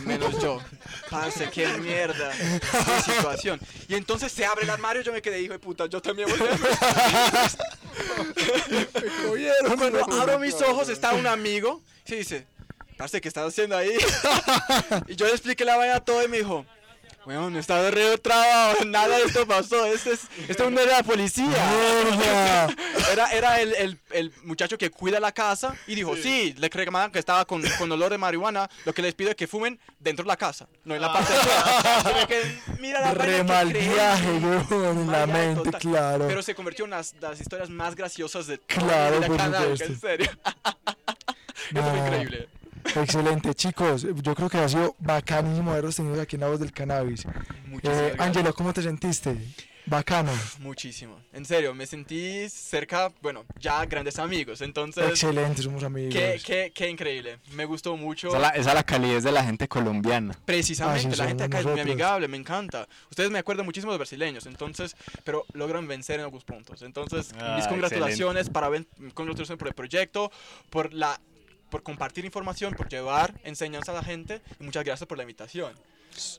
[0.05, 0.61] menos yo.
[1.09, 3.59] Parce, qué mierda, qué situación.
[3.87, 6.39] Y entonces se abre el armario, yo me quedé, hijo de puta, yo también voy
[9.47, 9.75] a...
[9.75, 12.45] Cuando abro mis ojos está un amigo y dice,
[12.97, 13.97] parce, ¿qué estás haciendo ahí?
[15.07, 16.65] y yo le expliqué la vaina todo y me dijo,
[17.25, 21.03] bueno, no estaba re trabajo, nada de esto pasó, este es, esto no era la
[21.03, 21.45] policía.
[23.11, 27.11] Era, era el, el, el muchacho que cuida la casa y dijo, sí, le reclamaban
[27.11, 30.23] que estaba con, con olor de marihuana, lo que les pido es que fumen dentro
[30.23, 32.19] de la casa, no en la parte de afuera.
[32.21, 33.89] Me quedé, Mira la Re que mal creé".
[33.89, 34.31] viaje,
[34.71, 35.81] weón, en la mente, total.
[35.81, 36.27] claro.
[36.27, 39.85] Pero se convirtió en las, las historias más graciosas de Claro, de por Canadá, supuesto.
[39.85, 40.31] en serio.
[41.73, 42.49] Eso fue increíble.
[42.95, 44.05] Excelente, chicos.
[44.21, 47.25] Yo creo que ha sido bacanísimo haberlos tenido aquí en La Voz del Cannabis.
[47.83, 48.15] Eh.
[48.19, 49.35] Angelo, ¿cómo te sentiste?
[49.83, 50.31] Bacano.
[50.59, 51.19] Muchísimo.
[51.33, 54.61] En serio, me sentí cerca, bueno, ya grandes amigos.
[54.61, 56.13] Entonces, Excelente, somos amigos.
[56.13, 57.39] qué, qué, qué increíble.
[57.53, 58.27] Me gustó mucho.
[58.27, 60.37] Esa es la, esa la calidez de la gente colombiana.
[60.45, 61.91] Precisamente, Así la gente acá es muy nosotros.
[61.93, 62.87] amigable, me encanta.
[63.09, 66.83] Ustedes me acuerdan muchísimo de brasileños, entonces, pero logran vencer en algunos puntos.
[66.83, 68.67] Entonces, Ah, mis congratulaciones, para
[69.15, 70.31] congratulaciones por el proyecto,
[70.69, 71.19] por la
[71.71, 75.73] por compartir información, por llevar enseñanza a la gente y muchas gracias por la invitación.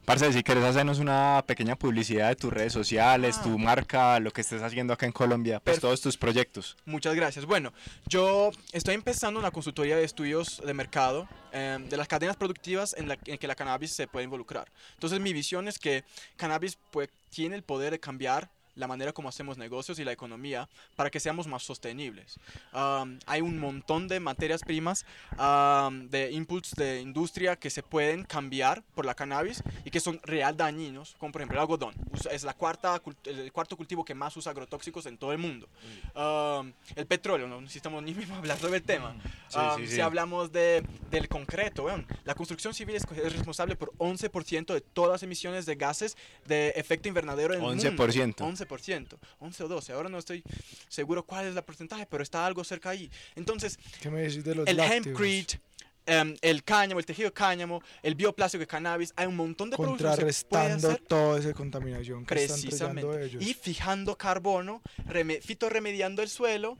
[0.04, 3.42] Parce, si quieres hacernos una pequeña publicidad de tus redes sociales, Ah.
[3.42, 6.76] tu marca, lo que estés haciendo acá en Colombia, pues todos tus proyectos.
[6.84, 7.46] Muchas gracias.
[7.46, 7.72] Bueno,
[8.06, 13.08] yo estoy empezando una consultoría de estudios de mercado eh, de las cadenas productivas en,
[13.08, 14.70] la, en que la cannabis se puede involucrar.
[14.92, 16.04] Entonces mi visión es que
[16.36, 20.68] cannabis pues, tiene el poder de cambiar la manera como hacemos negocios y la economía
[20.96, 22.38] para que seamos más sostenibles.
[22.72, 25.04] Um, hay un montón de materias primas,
[25.38, 30.20] um, de inputs de industria que se pueden cambiar por la cannabis y que son
[30.24, 31.94] real dañinos, como por ejemplo el algodón.
[32.30, 35.68] Es la cuarta, el cuarto cultivo que más usa agrotóxicos en todo el mundo.
[36.14, 39.14] Um, el petróleo, no necesitamos ni mismo hablar sobre el tema.
[39.48, 40.00] Sí, Um, sí, Si sí.
[40.00, 45.12] hablamos de, del concreto, weón, la construcción civil es, es responsable por 11% de todas
[45.12, 46.16] las emisiones de gases
[46.46, 47.82] de efecto invernadero en el mundo.
[48.06, 48.36] 11%.
[48.66, 49.92] 11%, 11 o 12.
[49.92, 50.42] Ahora no estoy
[50.88, 53.10] seguro cuál es la porcentaje, pero está algo cerca ahí.
[53.34, 55.60] Entonces, ¿Qué me decís de los el hempcrete,
[56.06, 59.76] em, el cáñamo, el tejido de cáñamo, el bioplástico de cannabis, hay un montón de
[59.76, 63.42] Contrarrestando toda esa contaminación que están precisamente ellos.
[63.42, 66.78] y fijando carbono, reme- fitorremediando el suelo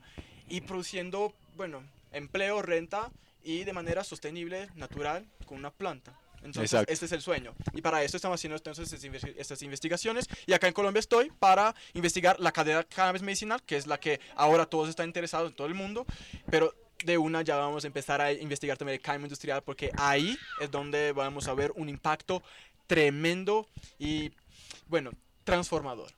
[0.49, 3.11] y produciendo, bueno, empleo, renta
[3.45, 6.18] y de manera sostenible, natural, con una planta.
[6.45, 6.93] Entonces, Exacto.
[6.93, 7.55] este es el sueño.
[7.72, 10.26] Y para eso estamos haciendo entonces estas investi- estas investigaciones.
[10.47, 13.99] Y acá en Colombia estoy para investigar la cadena de cannabis medicinal, que es la
[13.99, 16.05] que ahora todos están interesados en todo el mundo.
[16.51, 16.74] Pero
[17.05, 20.70] de una ya vamos a empezar a investigar también el cáñamo industrial, porque ahí es
[20.70, 22.43] donde vamos a ver un impacto
[22.86, 23.66] tremendo
[23.99, 24.30] y,
[24.88, 25.11] bueno,
[25.45, 26.11] transformador.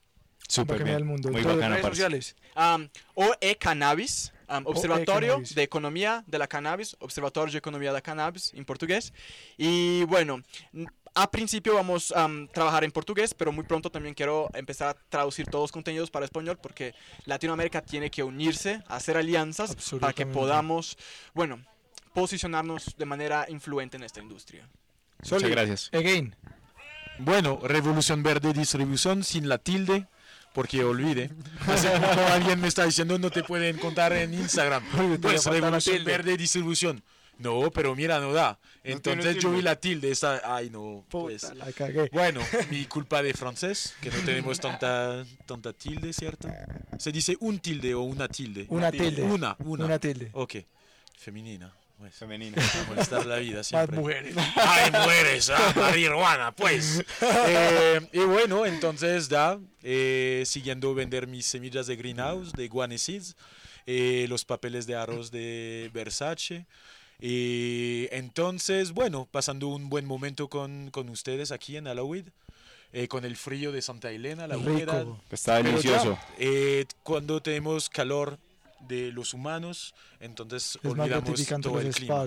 [0.47, 0.97] Súper bien.
[0.97, 1.29] el mundo.
[1.31, 2.35] Muy bacano, redes sociales.
[2.55, 5.55] Um, OE Cannabis, um, Observatorio Cannabis.
[5.55, 9.13] de Economía de la Cannabis, Observatorio de Economía de la Cannabis en portugués.
[9.57, 10.41] Y bueno,
[11.13, 15.47] a principio vamos a trabajar en portugués, pero muy pronto también quiero empezar a traducir
[15.47, 16.93] todos los contenidos para español porque
[17.25, 20.97] Latinoamérica tiene que unirse, hacer alianzas para que podamos,
[21.33, 21.65] bueno,
[22.13, 24.67] posicionarnos de manera influente en esta industria.
[25.19, 25.89] Muchas gracias.
[25.93, 26.35] Again.
[27.17, 30.07] Bueno, Revolución Verde Distribución sin la tilde,
[30.55, 31.29] porque olvide.
[31.67, 34.83] Hace poco alguien me está diciendo no te pueden contar en Instagram.
[35.21, 36.03] Pues Revolución.
[36.05, 37.03] Verde Distribución.
[37.37, 38.57] No, pero mira, no da.
[38.81, 41.41] Entonces yo vi la tilde, esta, ay no, pues.
[41.41, 42.09] Puta, la cagué.
[42.13, 42.39] Bueno,
[42.71, 46.47] mi culpa de francés, que no tenemos tanta, tanta tilde, ¿cierto?
[46.97, 48.65] Se dice un tilde o una tilde.
[48.69, 49.23] Una tilde.
[49.23, 49.85] Una, una.
[49.85, 50.29] Una tilde.
[50.31, 50.55] Ok,
[51.17, 51.73] femenina.
[51.97, 52.13] Pues.
[52.15, 52.61] Femenina.
[52.61, 53.97] A molestar la vida Más siempre.
[53.97, 54.35] mujeres.
[54.55, 55.49] ¡Ay, mujeres!
[55.49, 57.03] ¡Ah, marihuana, pues!
[57.21, 63.35] Eh, y bueno, entonces da, eh, siguiendo vender mis semillas de greenhouse, de Guane Seeds,
[63.85, 66.65] eh, los papeles de arroz de Versace.
[67.19, 72.27] Y entonces, bueno, pasando un buen momento con, con ustedes aquí en Alawid,
[72.91, 75.05] eh, con el frío de Santa Elena, la humedad.
[75.31, 76.19] Está ya, delicioso.
[76.39, 78.37] eh, cuando tenemos calor
[78.87, 82.25] de los humanos, entonces Es olvidamos todo los el clima.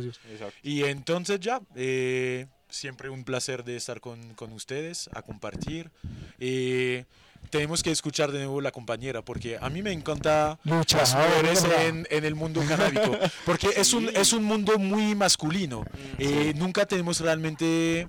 [0.62, 5.90] Y entonces ya, eh, siempre un placer de estar con, con ustedes, a compartir.
[6.38, 7.04] Eh,
[7.50, 11.64] tenemos que escuchar de nuevo la compañera, porque a mí me encanta Lucha, las mujeres
[11.80, 15.84] en, en el mundo canábico, porque es, un, es un mundo muy masculino.
[16.18, 18.08] Eh, Nunca tenemos realmente...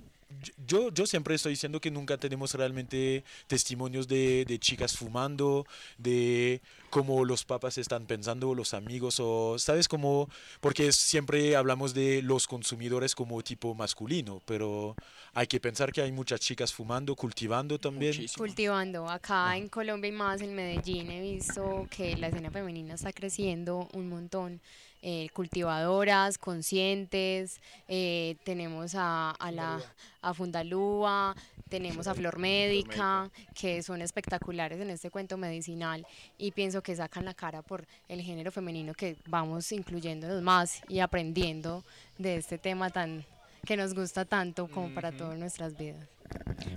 [0.65, 5.65] Yo, yo siempre estoy diciendo que nunca tenemos realmente testimonios de, de chicas fumando,
[5.97, 10.29] de cómo los papas están pensando, los amigos, o sabes cómo,
[10.59, 14.95] porque siempre hablamos de los consumidores como tipo masculino, pero
[15.33, 18.15] hay que pensar que hay muchas chicas fumando, cultivando también.
[18.15, 18.45] Muchísimo.
[18.45, 19.09] Cultivando.
[19.09, 23.87] Acá en Colombia y más en Medellín he visto que la escena femenina está creciendo
[23.93, 24.61] un montón.
[25.01, 29.79] Eh, cultivadoras, conscientes, eh, tenemos a, a la
[30.21, 31.35] a Fundalúa,
[31.69, 36.05] tenemos a Flor Médica, que son espectaculares en este cuento medicinal
[36.37, 40.99] y pienso que sacan la cara por el género femenino que vamos incluyéndonos más y
[40.99, 41.83] aprendiendo
[42.17, 43.25] de este tema tan
[43.65, 46.07] que nos gusta tanto como para todas nuestras vidas.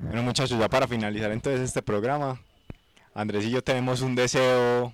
[0.03, 2.41] Bueno, muchachos, ya para finalizar entonces este programa,
[3.15, 4.93] Andrés y yo tenemos un deseo.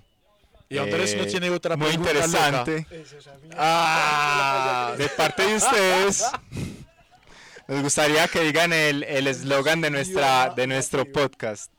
[0.69, 2.85] Y Andrés no eh, tiene otra muy pregunta interesante.
[3.57, 6.23] Ah, de parte de ustedes.
[7.67, 11.71] Nos gustaría que digan el el eslogan de nuestra de nuestro podcast.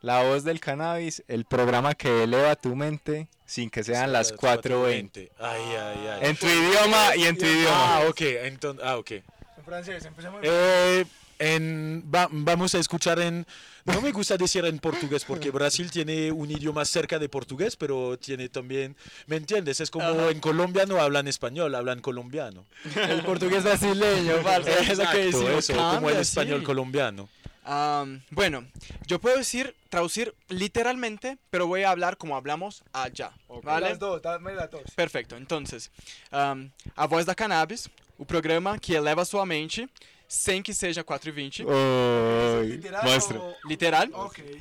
[0.00, 5.30] La voz del cannabis, el programa que eleva tu mente sin que sean las 4.20.
[5.40, 6.18] Ay, ay, ay.
[6.28, 7.96] En tu idioma y en tu idioma.
[7.96, 9.10] Ah, ok, entonces, ah, ok.
[9.10, 10.08] En francés.
[10.42, 11.04] Eh,
[11.40, 13.44] en, va- vamos a escuchar en...
[13.92, 18.18] No me gusta decir en portugués porque Brasil tiene un idioma cerca de portugués, pero
[18.18, 18.96] tiene también...
[19.26, 19.80] ¿Me entiendes?
[19.80, 22.66] Es como en Colombia no hablan español, hablan colombiano.
[22.94, 25.50] El portugués brasileño, parce, es lo que Exacto, decimos.
[25.70, 26.64] eso, como el Cambia, español sí.
[26.66, 27.28] colombiano.
[27.64, 28.66] Am, bueno,
[29.06, 33.32] yo puedo decir, traducir literalmente, pero voy a hablar como hablamos allá.
[33.62, 33.90] ¿Vale?
[33.90, 34.82] Las dos, dame las dos.
[34.94, 35.36] Perfeito.
[35.36, 35.90] Entonces,
[36.30, 39.88] am, a Voz da Cannabis, o programa que eleva sua mente
[40.28, 41.64] sem que seja 4 e 20.
[41.64, 43.56] Oi, ¿Literal mostra.
[43.64, 44.08] Literal.
[44.12, 44.60] Ok.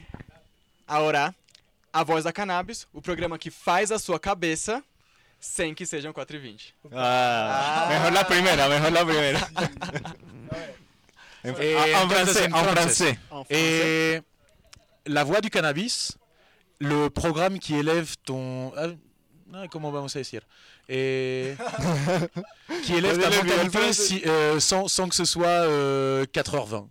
[0.87, 1.35] Agora,
[1.91, 4.81] a Voz da Cannabis, o programa que faz a sua cabeça
[5.39, 6.75] sem que sejam 4 e 20.
[6.93, 9.39] Ah, mejor la primera, mejor la primera.
[11.43, 13.17] En, Eh, en francés, en francés.
[13.29, 13.47] En français.
[13.49, 14.21] Eh,
[15.05, 16.17] la voix du cannabis
[16.79, 18.73] le programme qui élève ton...
[18.75, 18.89] ah,
[19.53, 20.43] ah, ¿Cómo vamos a decir?
[20.89, 21.55] Eh,
[22.83, 26.87] qui élève ta mentalité si- euh, sans, sans que ce soit euh, 4h20.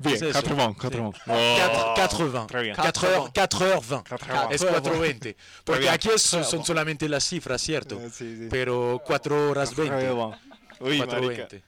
[0.00, 0.38] Bien, C'est eso.
[0.38, 0.86] 80, Sí.
[0.86, 1.12] 80.
[1.26, 2.46] 4, 80.
[2.46, 2.74] Très bien.
[2.74, 4.02] 4h, 4h20.
[4.04, 4.52] 4h20.
[4.52, 5.36] Es 4h20.
[5.64, 5.92] Porque bien.
[5.92, 7.96] aquí es- son, son solamente las cifras, ¿cierto?
[8.00, 8.46] Eh, sí, sí.
[8.50, 9.94] Pero 4 horas 20.
[9.94, 10.38] 80.
[10.80, 11.46] Uy, 4 marica.
[11.50, 11.62] 20.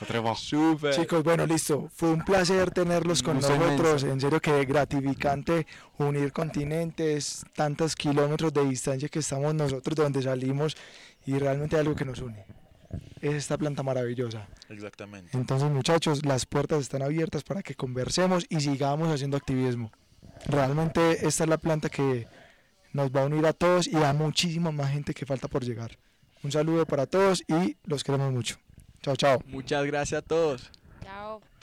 [0.00, 0.34] 80.
[0.36, 0.94] Súper.
[0.94, 1.88] Chicos, bueno, listo.
[1.94, 4.04] Fue un placer tenerlos con nosotros.
[4.04, 5.66] En serio que gratificante
[5.98, 10.76] unir continentes, tantos kilómetros de distancia que estamos nosotros de donde salimos
[11.24, 12.44] y realmente algo que nos une.
[13.20, 14.46] Es esta planta maravillosa.
[14.68, 15.36] Exactamente.
[15.36, 19.90] Entonces, muchachos, las puertas están abiertas para que conversemos y sigamos haciendo activismo.
[20.46, 22.28] Realmente esta es la planta que
[22.92, 25.98] nos va a unir a todos y a muchísima más gente que falta por llegar.
[26.42, 28.56] Un saludo para todos y los queremos mucho.
[29.06, 29.40] Chao, chao.
[29.46, 30.72] Muchas gracias a todos.
[31.04, 31.40] Chao.